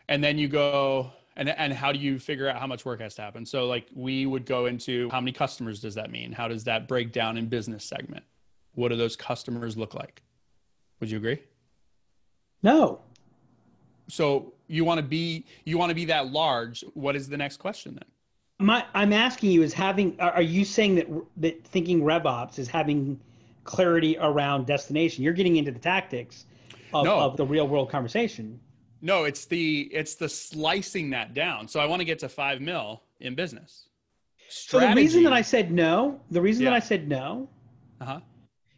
[0.08, 3.14] And then you go and and how do you figure out how much work has
[3.16, 3.44] to happen?
[3.44, 6.32] So like we would go into how many customers does that mean?
[6.32, 8.24] How does that break down in business segment?
[8.74, 10.22] What do those customers look like?
[11.00, 11.38] Would you agree?
[12.62, 13.00] No,
[14.08, 16.84] So you want to be you want to be that large.
[16.94, 18.66] What is the next question then?
[18.66, 20.18] my I'm asking you is having.
[20.20, 21.06] Are you saying that
[21.36, 23.20] that thinking RevOps is having
[23.64, 25.22] clarity around destination?
[25.22, 26.46] You're getting into the tactics
[26.94, 27.18] of, No.
[27.18, 28.58] of the real world conversation.
[29.02, 31.68] No, it's the it's the slicing that down.
[31.68, 33.88] So I want to get to five mil in business.
[34.48, 37.48] So the reason that I said no, the reason that I said no,
[38.00, 38.20] uh-huh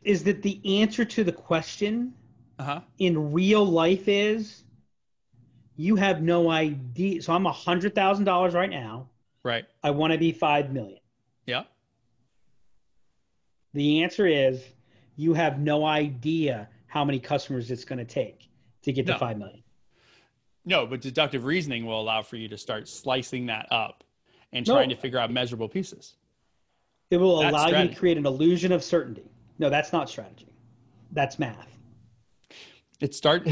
[0.03, 2.15] is that the answer to the question
[2.59, 4.65] uh-huh in real life is
[5.77, 7.23] you have no idea.
[7.23, 9.09] So I'm a hundred thousand dollars right now.
[9.45, 10.99] right I want to be five million.
[11.47, 11.65] yeah
[13.75, 14.63] The answer is
[15.17, 18.49] you have no idea how many customers it's going to take
[18.83, 19.13] to get No.
[19.13, 19.63] to five million.
[20.69, 24.05] No, but deductive reasoning will allow for you to start slicing that up
[24.53, 24.75] and No.
[24.75, 26.15] trying to figure out measurable pieces.
[27.11, 29.25] It will That's allow you to create an illusion of certainty.
[29.59, 30.47] No, that's not strategy.
[31.13, 31.67] That's math.
[33.01, 33.45] It start.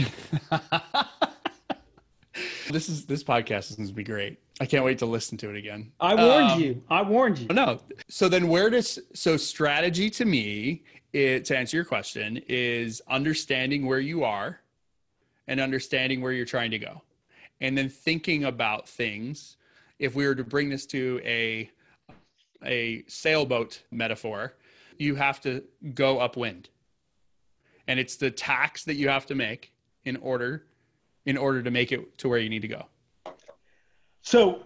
[2.70, 4.38] this is this podcast is going to be great.
[4.60, 5.90] I can't wait to listen to it again.
[6.00, 6.82] I warned Um, you.
[6.90, 7.46] I warned you.
[7.48, 7.80] No.
[8.08, 13.86] So then where does so strategy to me it, to answer your question is understanding
[13.86, 14.60] where you are
[15.48, 17.00] and understanding where you're trying to go.
[17.60, 19.56] And then thinking about things
[19.98, 21.70] if we were to bring this to a
[22.64, 24.54] a sailboat metaphor,
[24.98, 25.62] you have to
[25.94, 26.68] go upwind.
[27.88, 29.72] and it's the tacks that you have to make
[30.04, 30.64] in order
[31.26, 32.86] in order to make it to where you need to go.
[34.22, 34.64] So,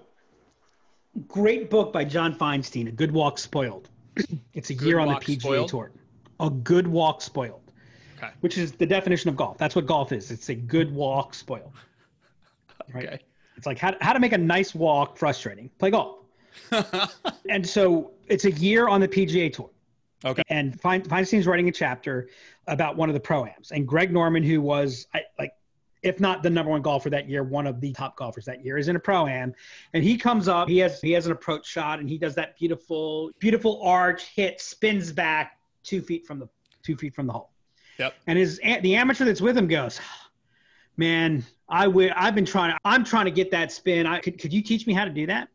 [1.28, 3.88] great book by John Feinstein, A Good Walk Spoiled.
[4.54, 5.68] It's a Good year on the PGA Spoiled?
[5.70, 5.90] Tour.
[6.40, 7.60] A good walk spoiled,
[8.18, 8.30] Okay.
[8.40, 9.58] which is the definition of golf.
[9.58, 10.30] That's what golf is.
[10.30, 11.72] It's a good walk spoiled.
[12.92, 13.06] Right.
[13.06, 13.20] Okay.
[13.56, 15.70] It's like how, how to make a nice walk frustrating.
[15.78, 16.18] Play golf.
[17.48, 19.70] And so it's a year on the PGA Tour.
[20.24, 20.42] okay.
[20.48, 22.28] And Fein- Feinstein's writing a chapter
[22.68, 23.72] about one of the pro-ams.
[23.72, 25.52] And Greg Norman, who was I, like,
[26.02, 28.78] if not the number one golfer that year, one of the top golfers that year,
[28.78, 29.52] is in a pro-am.
[29.92, 32.56] And he comes up, he has he has an approach shot, and he does that
[32.56, 36.48] beautiful, beautiful arch hit, spins back two feet from the
[36.82, 37.50] two feet from the hole.
[37.98, 38.14] Yep.
[38.26, 40.00] And his the amateur that's with him goes,
[40.96, 44.06] man, I would I've been trying I'm trying to get that spin.
[44.06, 45.48] I could could you teach me how to do that?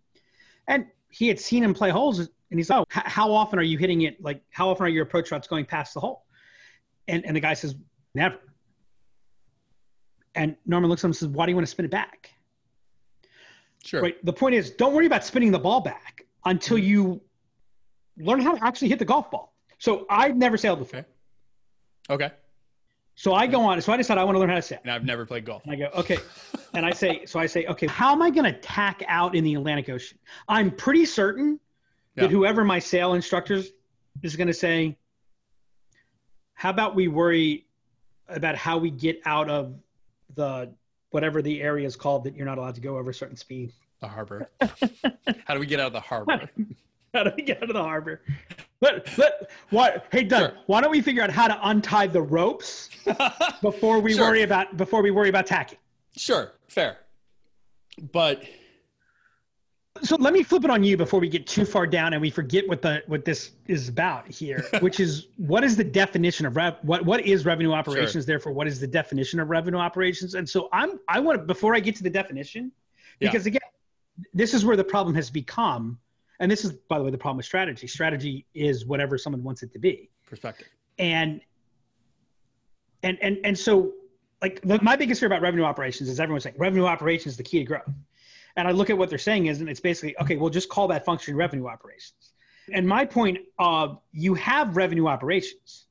[0.68, 3.78] And he had seen him play holes, and he's oh, h- how often are you
[3.78, 4.22] hitting it?
[4.22, 6.26] Like how often are your approach shots going past the hole?
[7.08, 7.76] And and the guy says
[8.14, 8.38] never.
[10.34, 12.32] And Norman looks at him and says, why do you want to spin it back?
[13.86, 14.02] Sure.
[14.02, 14.26] Right.
[14.26, 16.88] The point is, don't worry about spinning the ball back until mm-hmm.
[16.88, 17.22] you
[18.18, 19.56] learn how to actually hit the golf ball.
[19.78, 21.06] So I've never sailed before.
[22.10, 22.26] Okay.
[22.26, 22.34] Okay.
[23.16, 23.82] So I go on.
[23.82, 24.80] So I decided I want to learn how to sail.
[24.84, 25.64] And I've never played golf.
[25.64, 26.18] And I go, okay.
[26.74, 29.44] And I say, so I say, okay, how am I going to tack out in
[29.44, 30.18] the Atlantic Ocean?
[30.50, 31.60] I'm pretty certain
[32.16, 32.24] Yeah.
[32.24, 33.70] that whoever my sail instructors
[34.22, 34.98] is going to say,
[36.54, 37.66] how about we worry
[38.28, 39.76] about how we get out of
[40.36, 40.74] the
[41.12, 43.72] whatever the area is called that you're not allowed to go over a certain speed.
[44.02, 44.50] The harbor.
[45.46, 46.50] How do we get out of the harbor?
[47.14, 48.22] How do we get out of the harbor?
[48.86, 50.60] Let, let, what, hey, Doug, Sure.
[50.68, 52.90] why don't we figure out how to untie the ropes
[53.62, 54.28] before we Sure.
[54.28, 55.80] worry about before we worry about tacking?
[56.16, 56.54] sure.
[56.68, 56.98] Fair.
[58.12, 58.44] But
[60.04, 62.30] So let me flip it on you before we get too far down and we
[62.30, 66.56] forget what the what this is about here, which is what is the definition of
[66.56, 68.26] rev what what is revenue operations?
[68.26, 70.36] Therefore, what is the definition of revenue operations?
[70.36, 72.72] And so I'm I want to before I get to the definition,
[73.20, 73.30] Yeah.
[73.32, 73.62] because again,
[74.34, 75.98] this is where the problem has become,
[76.40, 77.88] and this is by the way the problem with strategy.
[77.88, 80.10] Strategy is whatever someone wants it to be.
[80.28, 80.68] perspective.
[81.00, 81.42] and
[83.04, 83.94] and and and so
[84.42, 87.44] like the, my biggest fear about revenue operations is everyone's saying revenue operations is the
[87.44, 87.90] key to growth
[88.58, 90.88] and i look at what they're saying is and it's basically okay we'll just call
[90.88, 92.34] that function revenue operations
[92.74, 95.86] and my point of you have revenue operations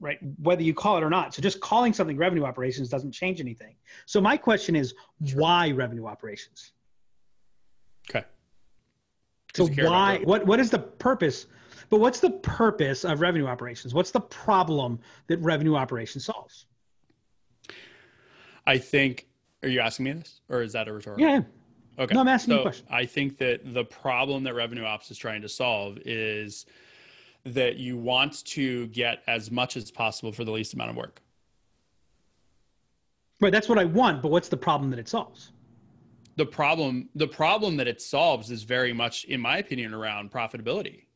[0.00, 3.40] right whether you call it or not so just calling something revenue operations doesn't change
[3.40, 3.74] anything
[4.06, 4.94] so my question is
[5.34, 6.72] why revenue operations
[8.10, 8.24] Okay.
[9.54, 10.18] So 'Cause you care about why?
[10.24, 11.46] What what is the purpose?
[11.90, 13.94] But what's the purpose of revenue operations?
[13.94, 16.66] What's the problem that revenue operations solves?
[18.66, 19.26] I think.
[19.62, 21.24] Are you asking me this, or is that a rhetorical?
[21.24, 21.40] Yeah,
[21.98, 22.14] Okay.
[22.14, 22.86] No, I'm asking you a question.
[22.90, 26.64] I think that the problem that Revenue Ops is trying to solve is
[27.44, 31.20] that you want to get as much as possible for the least amount of work.
[33.40, 33.52] right.
[33.52, 34.22] That's what I want.
[34.22, 35.52] But what's the problem that it solves?
[36.38, 41.06] The problem, the problem that it solves is very much, in my opinion, around profitability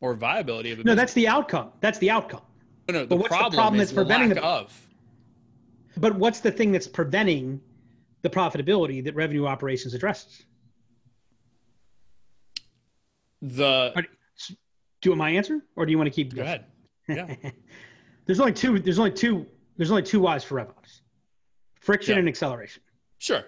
[0.00, 0.96] or viability of a No, business.
[1.02, 1.70] that's the outcome.
[1.80, 2.42] That's the outcome.
[2.88, 4.88] no, no, the but what's the problem, problem is that's preventing the- of.
[5.96, 7.60] But what's the thing that's preventing
[8.22, 10.42] the profitability that revenue operations addresses?
[13.40, 14.06] The Are- Do
[15.04, 16.34] you want my answer, or do you want to keep?
[16.34, 16.64] go ahead.
[17.08, 17.32] Yeah.
[18.26, 18.80] there's only two.
[18.80, 19.46] There's only two.
[19.76, 21.02] There's only two Y's for RevOps:
[21.80, 22.18] friction Yeah.
[22.20, 22.82] and acceleration.
[23.18, 23.44] Sure.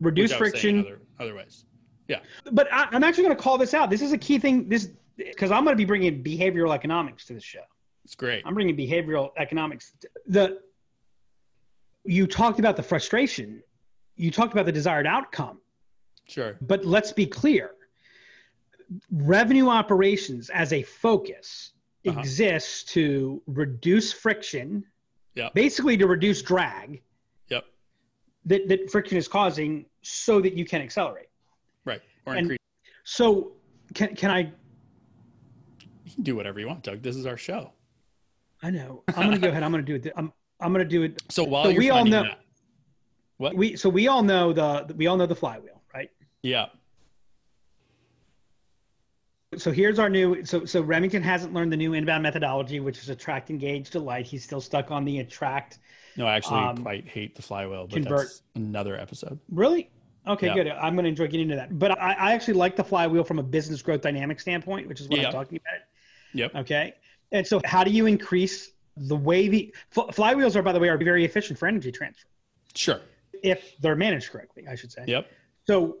[0.00, 0.86] Reduce Which I was saying friction.
[0.86, 1.64] Other, other ways.
[2.08, 2.20] Yeah.
[2.52, 3.88] but I, I'm actually going to call this out.
[3.90, 4.68] This is a key thing.
[4.68, 7.60] This because I'm going to be bringing behavioral economics to the show.
[8.04, 8.42] It's great.
[8.46, 9.92] I'm bringing behavioral economics.
[10.26, 10.60] The
[12.04, 13.62] you talked about the frustration.
[14.16, 15.58] You talked about the desired outcome.
[16.26, 16.56] Sure.
[16.62, 17.72] But let's be clear.
[19.12, 21.72] Revenue operations as a focus
[22.06, 22.18] Uh-huh.
[22.18, 24.84] exists to reduce friction,
[25.34, 25.52] Yep.
[25.54, 27.02] basically to reduce drag
[27.48, 27.66] Yep.
[28.46, 31.28] that, that friction is causing so that you can accelerate.
[31.84, 32.00] Right.
[32.26, 32.58] Or And- increase.
[33.04, 33.52] So
[33.94, 34.38] can, can I
[36.04, 37.02] You can do whatever you want, Doug.
[37.02, 37.72] This is our show.
[38.62, 39.02] I know.
[39.08, 39.62] I'm gonna go ahead.
[39.62, 40.06] I'm gonna do it.
[40.16, 41.22] I'm I'm gonna do it.
[41.30, 42.40] So while So you're we all know- that,
[43.38, 43.54] what?
[43.56, 46.10] We so we all know the we all know the flywheel, right?
[46.42, 46.66] yeah.
[49.56, 50.44] So here's our new.
[50.44, 54.26] So so Remington hasn't learned the new inbound methodology, which is attract, engage, delight.
[54.26, 55.78] He's still stuck on the attract.
[56.16, 58.18] No, I actually Um, quite hate the flywheel, but convert.
[58.28, 59.38] that's another episode.
[59.50, 59.90] Really?
[60.26, 60.54] Okay, Yeah.
[60.54, 60.68] good.
[60.68, 61.78] I'm going to enjoy getting into that.
[61.78, 65.08] But I, I actually like the flywheel from a business growth dynamic standpoint, which is
[65.08, 65.26] what Yeah.
[65.28, 65.80] I'm talking about.
[66.34, 66.54] Yep.
[66.62, 66.94] Okay.
[67.32, 70.98] And so, how do you increase the way the flywheels are, by the way, are
[70.98, 72.26] very efficient for energy transfer
[72.74, 73.00] Sure.
[73.42, 75.04] if they're managed correctly, I should say.
[75.06, 75.30] Yep.
[75.66, 75.98] So,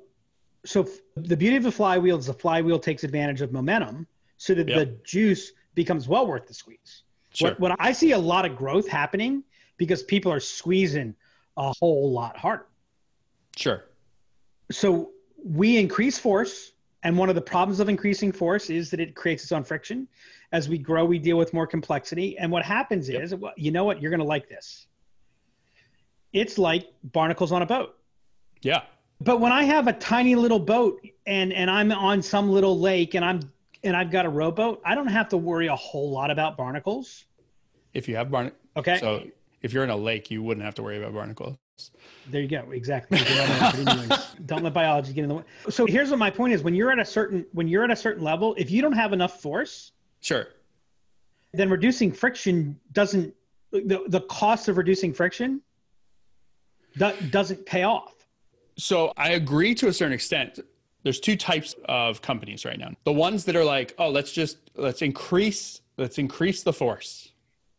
[0.66, 4.06] so f- the beauty of the flywheel is the flywheel takes advantage of momentum,
[4.36, 4.76] so that Yep.
[4.78, 7.04] the juice becomes well worth the squeeze.
[7.32, 7.50] Sure.
[7.50, 9.44] What, what I see a lot of growth happening
[9.80, 11.14] because people are squeezing
[11.56, 12.66] a whole lot harder.
[13.56, 13.86] Sure.
[14.70, 15.12] So
[15.42, 16.72] we increase force,
[17.02, 20.06] and one of the problems of increasing force is that it creates its own friction.
[20.52, 22.36] As we grow, we deal with more complexity.
[22.36, 23.22] And what happens Yep.
[23.22, 24.02] is, well, you know what?
[24.02, 24.86] You're going to like this.
[26.34, 27.96] It's like barnacles on a boat.
[28.60, 28.82] Yeah.
[29.22, 33.14] But when I have a tiny little boat and and I'm on some little lake
[33.14, 33.40] and I'm
[33.82, 37.24] and I've got a rowboat, I don't have to worry a whole lot about barnacles.
[37.94, 38.98] If you have barnacles, Okay.
[38.98, 39.24] so
[39.62, 41.56] if you're in a lake, you wouldn't have to worry about barnacles.
[42.28, 42.70] There you go.
[42.72, 43.18] Exactly.
[44.46, 45.44] Don't let biology get in the way.
[45.70, 47.96] So here's what my point is: when you're at a certain when you're at a
[47.96, 50.48] certain level, if you don't have enough force, Sure.
[51.52, 53.34] then reducing friction doesn't
[53.72, 55.62] the the cost of reducing friction
[56.98, 58.14] do, doesn't pay off.
[58.76, 60.60] So I agree to a certain extent.
[61.02, 62.90] There's two types of companies right now.
[63.04, 67.29] The ones that are like, oh, let's just let's increase let's increase the force.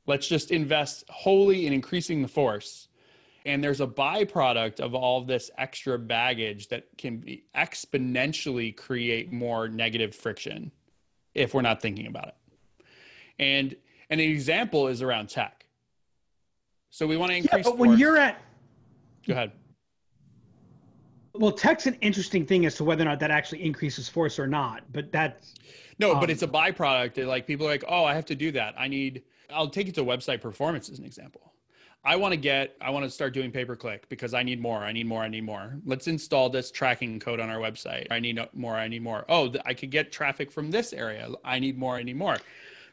[0.08, 2.88] Let's just invest wholly in increasing the force.
[3.46, 9.68] And there's a byproduct of all this extra baggage that can be exponentially create more
[9.68, 10.72] negative friction
[11.34, 12.36] if we're not thinking about it.
[13.40, 13.76] And
[14.10, 15.66] an example is around tech.
[16.90, 17.66] So we want to increase.
[17.66, 18.42] Yeah, but when force- you're at
[19.26, 19.52] go ahead.
[21.34, 24.48] well, tech's an interesting thing as to whether or not that actually increases force or
[24.48, 24.84] not.
[24.92, 25.56] But that's
[25.98, 27.26] No, Um, but it's a byproduct.
[27.26, 28.76] Like people are like, oh, I have to do that.
[28.78, 29.24] I need.
[29.54, 31.54] I'll take it to website performance as an example.
[32.04, 32.76] I want to get.
[32.82, 34.80] I want to start doing pay per click because I need more.
[34.80, 35.22] I need more.
[35.22, 35.78] I need more.
[35.86, 38.08] Let's install this tracking code on our website.
[38.10, 38.76] I need more.
[38.76, 39.24] I need more.
[39.30, 41.30] Oh, I could get traffic from this area.
[41.46, 41.96] I need more.
[41.96, 42.38] I need more.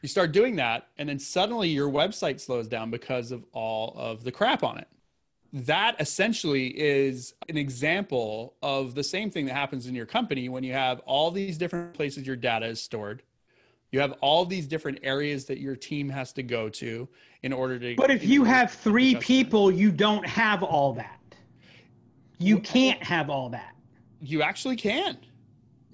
[0.03, 4.25] You start doing that, and then suddenly your website slows down because of all of
[4.25, 4.89] the crap on it.
[5.53, 10.63] That essentially is an example of the same thing that happens in your company when
[10.63, 13.23] you have all these different places your data is stored.
[13.91, 17.09] You have all these different areas that your team has to go to
[17.43, 17.95] in order to.
[17.97, 21.21] But if you have three people, you don't have all that.
[22.39, 23.75] You can't have all that.
[24.21, 25.19] you actually can.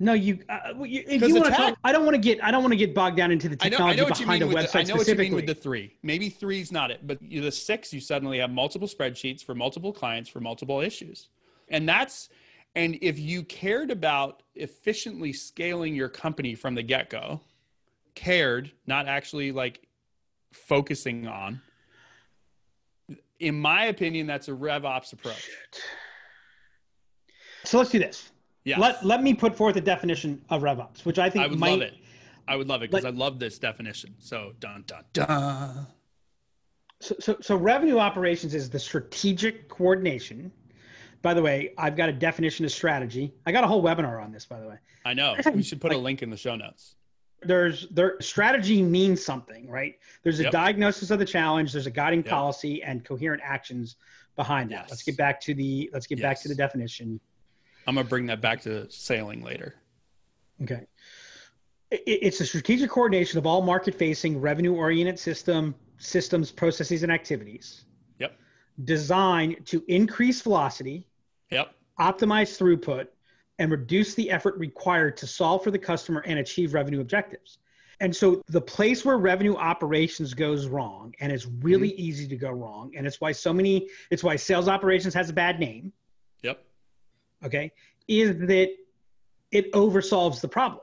[0.00, 0.40] No, you.
[0.48, 2.42] Uh, you if you the want to talk, I don't want to get.
[2.42, 3.76] I don't want to get bogged down into the I know.
[3.76, 5.34] I technology know what you behind mean a website The, I know what you mean
[5.34, 5.96] with the three.
[6.02, 9.92] Maybe three is not it, but the six, you suddenly have multiple spreadsheets for multiple
[9.92, 11.28] clients for multiple issues,
[11.68, 12.28] and that's.
[12.76, 17.40] And if you cared about efficiently scaling your company from the get go,
[18.14, 19.86] cared, not actually like
[20.52, 21.60] focusing on.
[23.40, 25.50] In my opinion, that's a RevOps approach.
[27.64, 28.30] so let's do this.
[28.64, 31.58] Yeah, Let Let me put forth a definition of RevOps, which I think I would
[31.58, 31.94] might, love it.
[32.48, 34.14] I would love it because I love this definition.
[34.18, 35.86] So dun dun dun.
[37.00, 40.50] So, so, so revenue operations is the strategic coordination.
[41.20, 43.34] By the way, I've got a definition of strategy.
[43.44, 44.78] I got a whole webinar on this, by the way.
[45.04, 45.36] I know.
[45.54, 46.96] We should put a link in the show notes.
[47.46, 49.98] There's there strategy means something, right?
[50.22, 50.52] There's a Yep.
[50.52, 52.28] diagnosis of the challenge, there's a guiding Yep.
[52.30, 53.96] policy and coherent actions
[54.36, 54.88] behind that.
[54.90, 57.20] Let's get back to the let's get back to the definition.
[57.86, 59.74] I'm gonna bring that back to sailing later.
[60.62, 60.86] Okay.
[61.92, 67.84] I- i- It's a strategic coordination of all market-facing, revenue-oriented system systems, processes, and activities
[68.18, 68.36] Yep.
[68.82, 71.06] designed to increase velocity,
[71.50, 71.72] Yep.
[72.00, 73.06] optimize throughput,
[73.58, 77.58] and reduce the effort required to solve for the customer and achieve revenue objectives.
[78.00, 82.00] And so the place where revenue operations goes wrong, and it's really mm-hmm.
[82.00, 85.32] easy to go wrong, and it's why so many, it's why sales operations has a
[85.32, 85.92] bad name,
[86.42, 86.62] Yep.
[87.44, 87.72] okay,
[88.08, 88.74] is that
[89.52, 90.82] it oversolves the problem.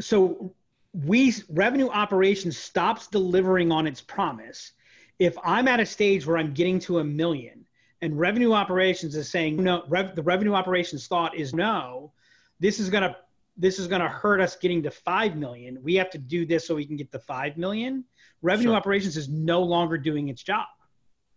[0.00, 0.54] So
[0.92, 4.72] we revenue operations stops delivering on its promise.
[5.18, 7.66] If I'm at a stage where I'm getting to a million
[8.02, 12.12] and revenue operations is saying no, rev, the revenue operations thought is no,
[12.58, 13.16] this is gonna
[13.56, 15.78] this is gonna hurt us getting to five million.
[15.82, 18.04] We have to do this so we can get to five million.
[18.42, 18.76] Revenue Sure.
[18.76, 20.66] operations is no longer doing its job.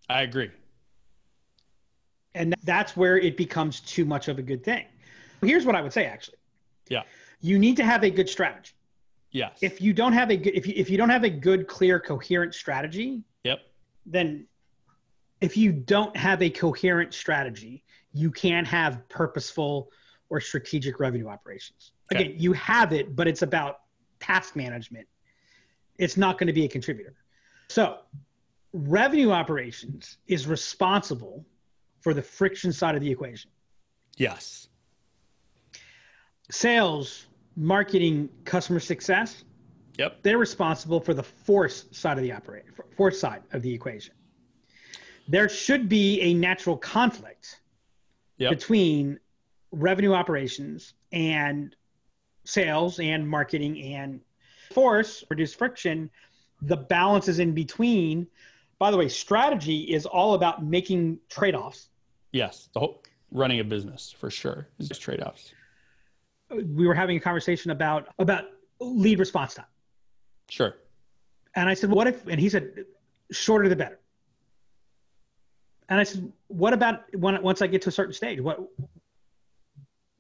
[0.10, 0.52] I agree.
[2.36, 4.86] and that's where it becomes too much of a good thing.
[5.42, 6.38] Here's what I would say actually.
[6.90, 7.04] Yeah.
[7.42, 8.74] You need to have a good strategy.
[9.32, 9.60] Yes.
[9.62, 12.00] If you don't have a good if you, if you don't have a good clear
[12.00, 13.60] coherent strategy, yep.
[14.06, 14.48] then
[15.44, 17.84] if you don't have a coherent strategy,
[18.14, 19.90] you can't have purposeful
[20.30, 21.92] or strategic revenue operations.
[22.14, 22.24] Okay.
[22.24, 23.80] Again, you have it, but it's about
[24.22, 25.06] task management.
[25.98, 27.16] It's not going to be a contributor.
[27.68, 27.98] So,
[28.72, 31.46] revenue operations is responsible
[32.00, 33.52] for the friction side of the equation.
[34.16, 34.70] Yes.
[36.52, 37.26] Sales,
[37.58, 39.44] marketing, customer success,
[39.98, 40.24] Yep.
[40.24, 42.64] they're responsible for the force side of the operate
[42.96, 44.16] force side of the equation.
[45.28, 47.60] There should be a natural conflict
[48.38, 48.50] Yep.
[48.52, 49.20] between
[49.72, 51.76] revenue operations and
[52.46, 54.22] sales and marketing and
[54.72, 56.10] force reduce friction
[56.62, 58.26] the balance is in between.
[58.80, 61.90] By the way, strategy is all about making trade offs.
[62.32, 65.54] Yes, the whole running a business for sure is just trade offs.
[66.50, 68.46] We were having a conversation about about
[68.80, 69.66] lead response time.
[70.50, 70.76] Sure.
[71.56, 72.86] And I said, "What if?" And he said,
[73.32, 74.00] "Shorter the better."
[75.94, 78.42] And I said, "What about when once I get to a certain stage?
[78.42, 78.60] What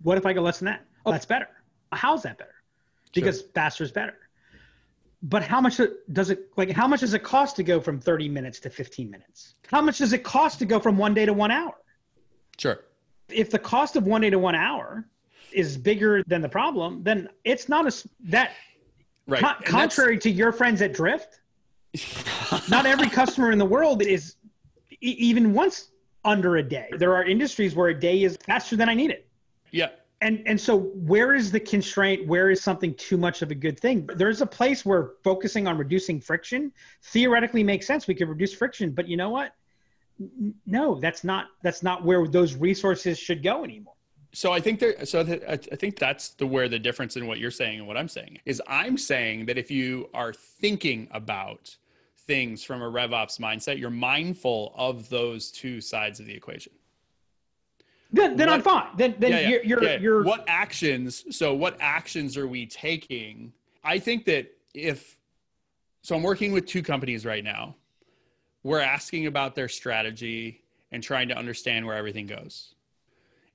[0.03, 0.85] what if I go less than that?
[1.03, 1.47] Oh, that's better.
[1.91, 2.53] How's that better?
[3.11, 3.49] Because sure.
[3.55, 4.13] faster is better.
[5.23, 6.69] But how much does it like?
[6.69, 9.55] How much does it cost to go from 30 minutes to 15 minutes?
[9.65, 11.73] How much does it cost to go from one day to one hour?
[12.59, 12.81] Sure.
[13.29, 15.07] If the cost of one day to one hour
[15.51, 18.51] is bigger than the problem, then it's not a that.
[19.25, 19.41] Right.
[19.41, 21.39] Con- contrary to your friends at Drift,
[22.69, 24.35] not every customer in the world is
[25.03, 25.89] even once
[26.25, 26.89] under a day.
[26.97, 29.27] There are industries where a day is faster than I need it.
[29.71, 29.89] Yeah.
[30.21, 32.25] And and so where is the constraint?
[32.27, 34.07] Where is something too much of a good thing?
[34.15, 36.71] There's a place where focusing on reducing friction
[37.03, 38.07] theoretically makes sense.
[38.07, 39.53] We could reduce friction, but you know what?
[40.65, 43.95] No, that's not that's not where those resources should go anymore.
[44.31, 45.05] So I think there.
[45.05, 48.07] So I think that's the where the difference in what you're saying and what I'm
[48.07, 48.61] saying is.
[48.65, 51.75] I'm saying that if you are thinking about
[52.25, 56.73] things from a RevOps mindset, you're mindful of those two sides of the equation.
[58.11, 58.87] Then, then what, I'm fine.
[58.95, 59.99] Then, then yeah, yeah, you're, you're, yeah.
[59.99, 60.23] you're.
[60.23, 61.25] What actions?
[61.35, 63.51] So, what actions are we taking?
[63.83, 65.17] I think that if,
[66.03, 67.75] so I'm working with two companies right now.
[68.61, 72.75] We're asking about their strategy and trying to understand where everything goes.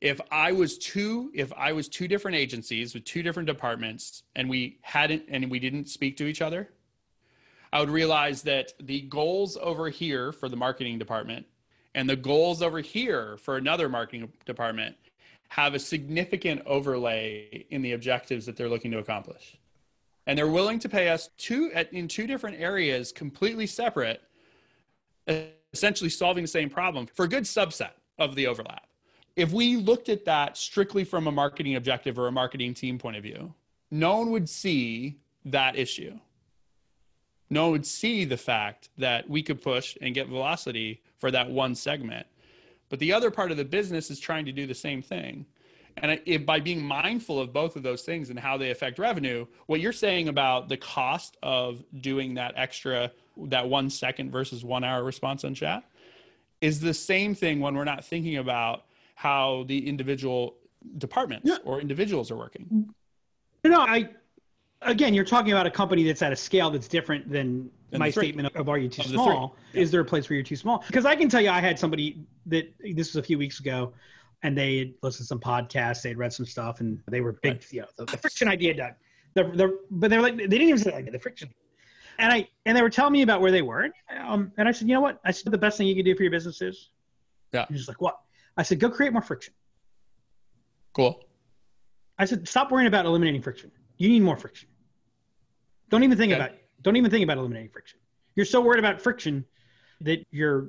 [0.01, 4.51] If I was two, if I was two different agencies with two different departments and
[4.51, 6.69] we hadn't, and we didn't speak to each other,
[7.73, 11.47] I would realize that the goals over here for the marketing department
[11.95, 14.97] and the goals over here for another marketing department
[15.49, 19.57] have a significant overlay in the objectives that they're looking to accomplish.
[20.27, 24.23] And they're willing to pay us two in two different areas completely separate,
[25.73, 28.87] essentially solving the same problem for a good subset of the overlap.
[29.37, 33.17] If we looked at that strictly from a marketing objective or a marketing team point
[33.17, 33.55] of view,
[33.91, 36.19] no one would see that issue.
[37.51, 41.51] No one would see the fact that we could push and get velocity for that
[41.51, 42.27] one segment.
[42.89, 45.47] But the other part of the business is trying to do the same thing.
[46.03, 49.47] And it, by being mindful of both of those things and how they affect revenue,
[49.67, 54.85] what you're saying about the cost of doing that extra, that one second versus one
[54.85, 55.85] hour response on chat
[56.61, 58.85] is the same thing when we're not thinking about
[59.15, 60.55] how the individual
[60.99, 61.57] departments yeah.
[61.65, 62.93] or individuals are working.
[63.65, 64.11] No, I,
[64.83, 68.55] again, you're talking about a company that's at a scale that's different than my statement
[68.55, 69.57] of are you too small?
[69.73, 69.83] Yeah.
[69.83, 70.85] Is there a place where you're too small?
[70.87, 73.93] Because I can tell you, I had somebody that this was a few weeks ago,
[74.43, 77.33] and they had listened to some podcasts, they had read some stuff, and they were
[77.43, 77.55] big.
[77.55, 77.73] Right.
[77.73, 78.93] You know, the, the, friction idea, Doug.
[79.35, 81.51] The, the, but they're like they didn't even say like the friction.
[82.19, 83.89] And I and they were telling me about where they were,
[84.21, 85.21] um, and I said, you know what?
[85.25, 86.91] I said the best thing you can do for your business is,
[87.53, 87.67] yeah.
[87.69, 88.19] He's like, what?
[88.57, 89.55] I said, go create more friction.
[90.93, 91.23] Cool.
[92.19, 93.71] I said, stop worrying about eliminating friction.
[93.99, 94.69] You need more friction.
[95.91, 96.41] Don't even think okay.
[96.41, 96.57] about.
[96.83, 97.99] Don't even think about eliminating friction.
[98.35, 99.45] You're so worried about friction
[100.01, 100.69] that you're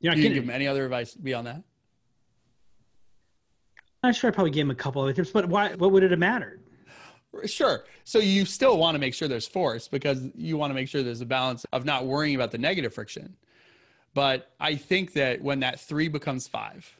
[0.00, 1.62] you're not you give him any other advice beyond that?
[4.02, 5.74] I'm sure I probably gave him a couple of tips, but why?
[5.74, 6.62] What would it have mattered?
[7.46, 7.84] Sure.
[8.04, 11.02] So you still want to make sure there's force because you want to make sure
[11.02, 13.36] there's a balance of not worrying about the negative friction.
[14.14, 16.90] But I think that when that three becomes five,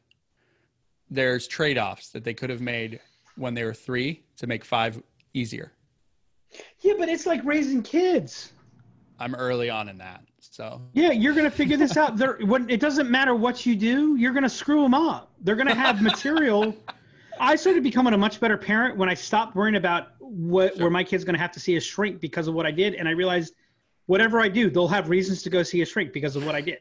[1.10, 3.00] there's trade offs that they could have made
[3.36, 5.02] when they were three to make five
[5.34, 5.72] easier.
[6.80, 8.52] Yeah, but it's like raising kids.
[9.18, 10.22] I'm early on in that.
[10.40, 12.16] So yeah, you're gonna figure this out.
[12.16, 15.32] There, when, it doesn't matter what you do, you're gonna screw them up.
[15.40, 16.74] They're gonna have material.
[17.40, 20.84] I started becoming a much better parent when I stopped worrying about what sure.
[20.84, 23.08] where my kid's gonna have to see a shrink because of what I did, and
[23.08, 23.54] I realized
[24.06, 26.60] whatever I do, they'll have reasons to go see a shrink because of what I
[26.60, 26.78] did.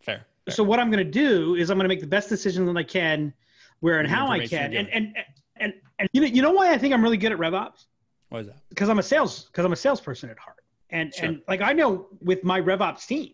[0.00, 0.26] Fair.
[0.44, 0.54] fair.
[0.54, 3.32] So what I'm gonna do is I'm gonna make the best decision that I can,
[3.80, 5.14] where and how I can, and, and
[5.60, 7.86] and and you know you know why I think I'm really good at RevOps
[8.28, 8.58] why is that?
[8.68, 11.26] Because I'm a sales because I'm a salesperson at heart, and sure.
[11.26, 13.32] and like I know with my RevOps team,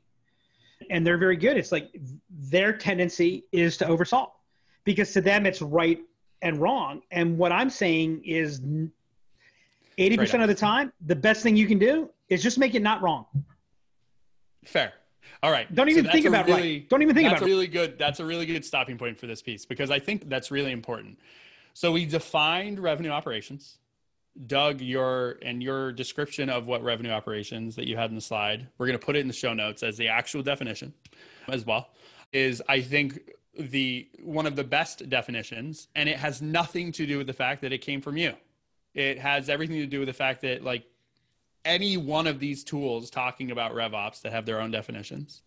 [0.90, 1.56] and they're very good.
[1.56, 1.90] It's like
[2.30, 4.30] their tendency is to oversolve,
[4.84, 5.98] because to them it's right
[6.42, 7.02] and wrong.
[7.10, 8.60] And what I'm saying is,
[9.98, 12.82] eighty percent of the time, the best thing you can do is just make it
[12.82, 13.26] not wrong.
[14.64, 14.92] Fair.
[15.42, 15.72] All right.
[15.74, 16.88] Don't even so think about really, right.
[16.88, 17.98] Don't even think about really really good.
[17.98, 21.18] That's a really good stopping point for this piece because I think that's really important.
[21.74, 23.78] So we defined revenue operations.
[24.46, 28.68] Doug, your and your description of what revenue operations that you had in the slide,
[28.78, 30.92] we're going to put it in the show notes as the actual definition
[31.48, 31.90] as well.
[32.32, 33.20] Is I think
[33.58, 37.60] the one of the best definitions, and it has nothing to do with the fact
[37.62, 38.34] that it came from you.
[38.94, 40.84] It has everything to do with the fact that like
[41.64, 45.42] any one of these tools talking about RevOps that have their own definitions,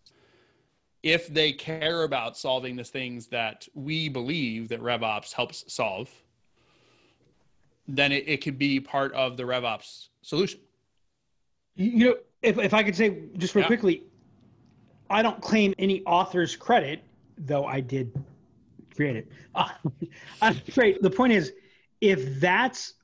[1.02, 6.10] if they care about solving the things that we believe that RevOps helps solve,
[7.86, 10.60] then it, it could be part of the RevOps solution.
[11.76, 13.68] You know, if, if I could say just real yeah.
[13.68, 14.02] quickly,
[15.08, 17.02] I don't claim any author's credit,
[17.38, 18.12] though I did
[18.94, 19.28] create it.
[19.54, 21.00] Uh, great.
[21.02, 21.52] The point is,
[22.00, 22.94] if that's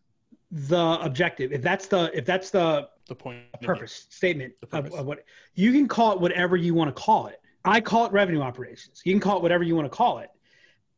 [0.50, 4.92] the objective, if that's the if that's the the point purpose statement the purpose.
[4.94, 5.24] Of, of what
[5.54, 7.40] you can call it whatever you want to call it.
[7.64, 9.02] I call it revenue operations.
[9.04, 10.30] You can call it whatever you want to call it,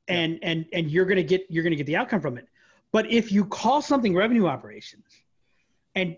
[0.08, 0.48] and yeah.
[0.50, 2.48] and and you're gonna get you're gonna get the outcome from it.
[2.92, 5.04] But if you call something revenue operations,
[5.94, 6.16] and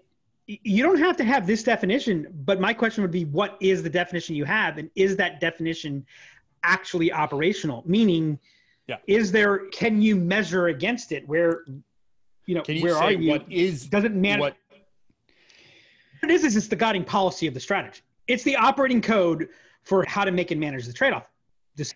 [0.49, 3.91] you don't have to have this definition, but my question would be what is the
[3.91, 4.79] definition you have?
[4.79, 6.07] And is that definition
[6.63, 7.83] actually operational?
[7.87, 8.39] Meaning,
[8.87, 8.97] yeah.
[9.07, 11.65] is there, can you measure against it where,
[12.47, 13.31] you know, you where are you?
[13.31, 14.41] What is, does it matter?
[14.41, 14.57] What,
[16.21, 18.01] what it is, is it's the guiding policy of the strategy.
[18.27, 19.49] It's the operating code
[19.89, 21.31] for how to make and manage the trade off.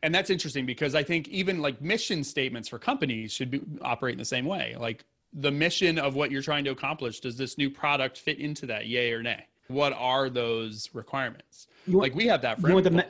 [0.03, 4.13] And that's interesting because I think even like mission statements for companies should be operate
[4.13, 4.75] in the same way.
[4.79, 8.65] Like the mission of what you're trying to accomplish does this new product fit into
[8.67, 9.45] that yay or nay?
[9.69, 11.67] What are those requirements?
[11.87, 13.03] Want, like we have that for you want the me-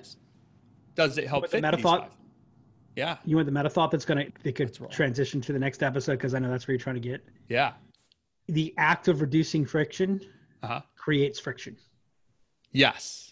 [0.95, 2.13] does it help fit the meta thought
[2.97, 3.17] yeah.
[3.25, 6.13] You want the meta thought that's going to they could transition to the next episode
[6.13, 7.25] because i know that's where you're trying to get?
[7.49, 7.73] Yeah.
[8.49, 10.21] The act of reducing friction
[10.63, 10.81] uh-huh.
[10.97, 11.77] creates friction.
[12.73, 13.32] Yes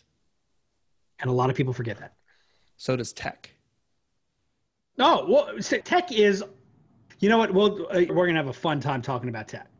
[1.20, 2.14] and a lot of people forget that
[2.76, 3.50] so does tech
[4.96, 6.44] no well tech is
[7.20, 7.52] you know what?
[7.52, 9.68] We'll uh, we're gonna have a fun time talking about tech.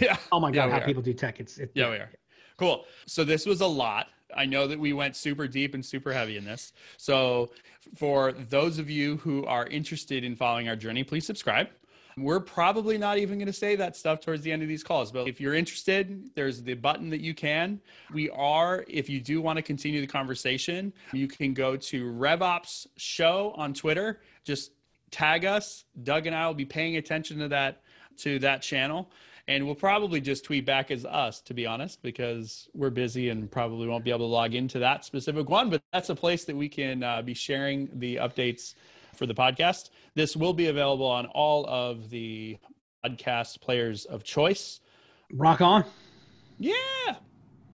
[0.00, 0.16] Yeah.
[0.30, 0.86] Oh my god, yeah, how are.
[0.86, 1.38] people do tech?
[1.38, 2.10] It's it, yeah, we are.
[2.56, 2.86] Cool.
[3.06, 4.06] So this was a lot.
[4.34, 6.72] I know that we went super deep and super heavy in this.
[6.96, 7.50] So
[7.94, 11.68] for those of you who are interested in following our journey, please subscribe.
[12.16, 15.10] We're probably not even going to say that stuff towards the end of these calls,
[15.12, 17.80] but if you're interested, there's the button that you can.
[18.12, 22.86] We are, if you do want to continue the conversation, you can go to RevOps
[22.96, 24.20] Show on Twitter.
[24.44, 24.72] Just
[25.10, 25.84] tag us.
[26.02, 27.82] Doug and I will be paying attention to that
[28.18, 29.10] to that channel.
[29.48, 33.50] And we'll probably just tweet back as us, to be honest, because we're busy and
[33.50, 35.68] probably won't be able to log into that specific one.
[35.68, 38.74] But that's a place that we can uh, be sharing the updates
[39.14, 39.90] for the podcast.
[40.14, 42.58] This will be available on all of the
[43.04, 44.80] podcast players of choice.
[45.32, 45.84] Rock on.
[46.58, 46.74] Yeah.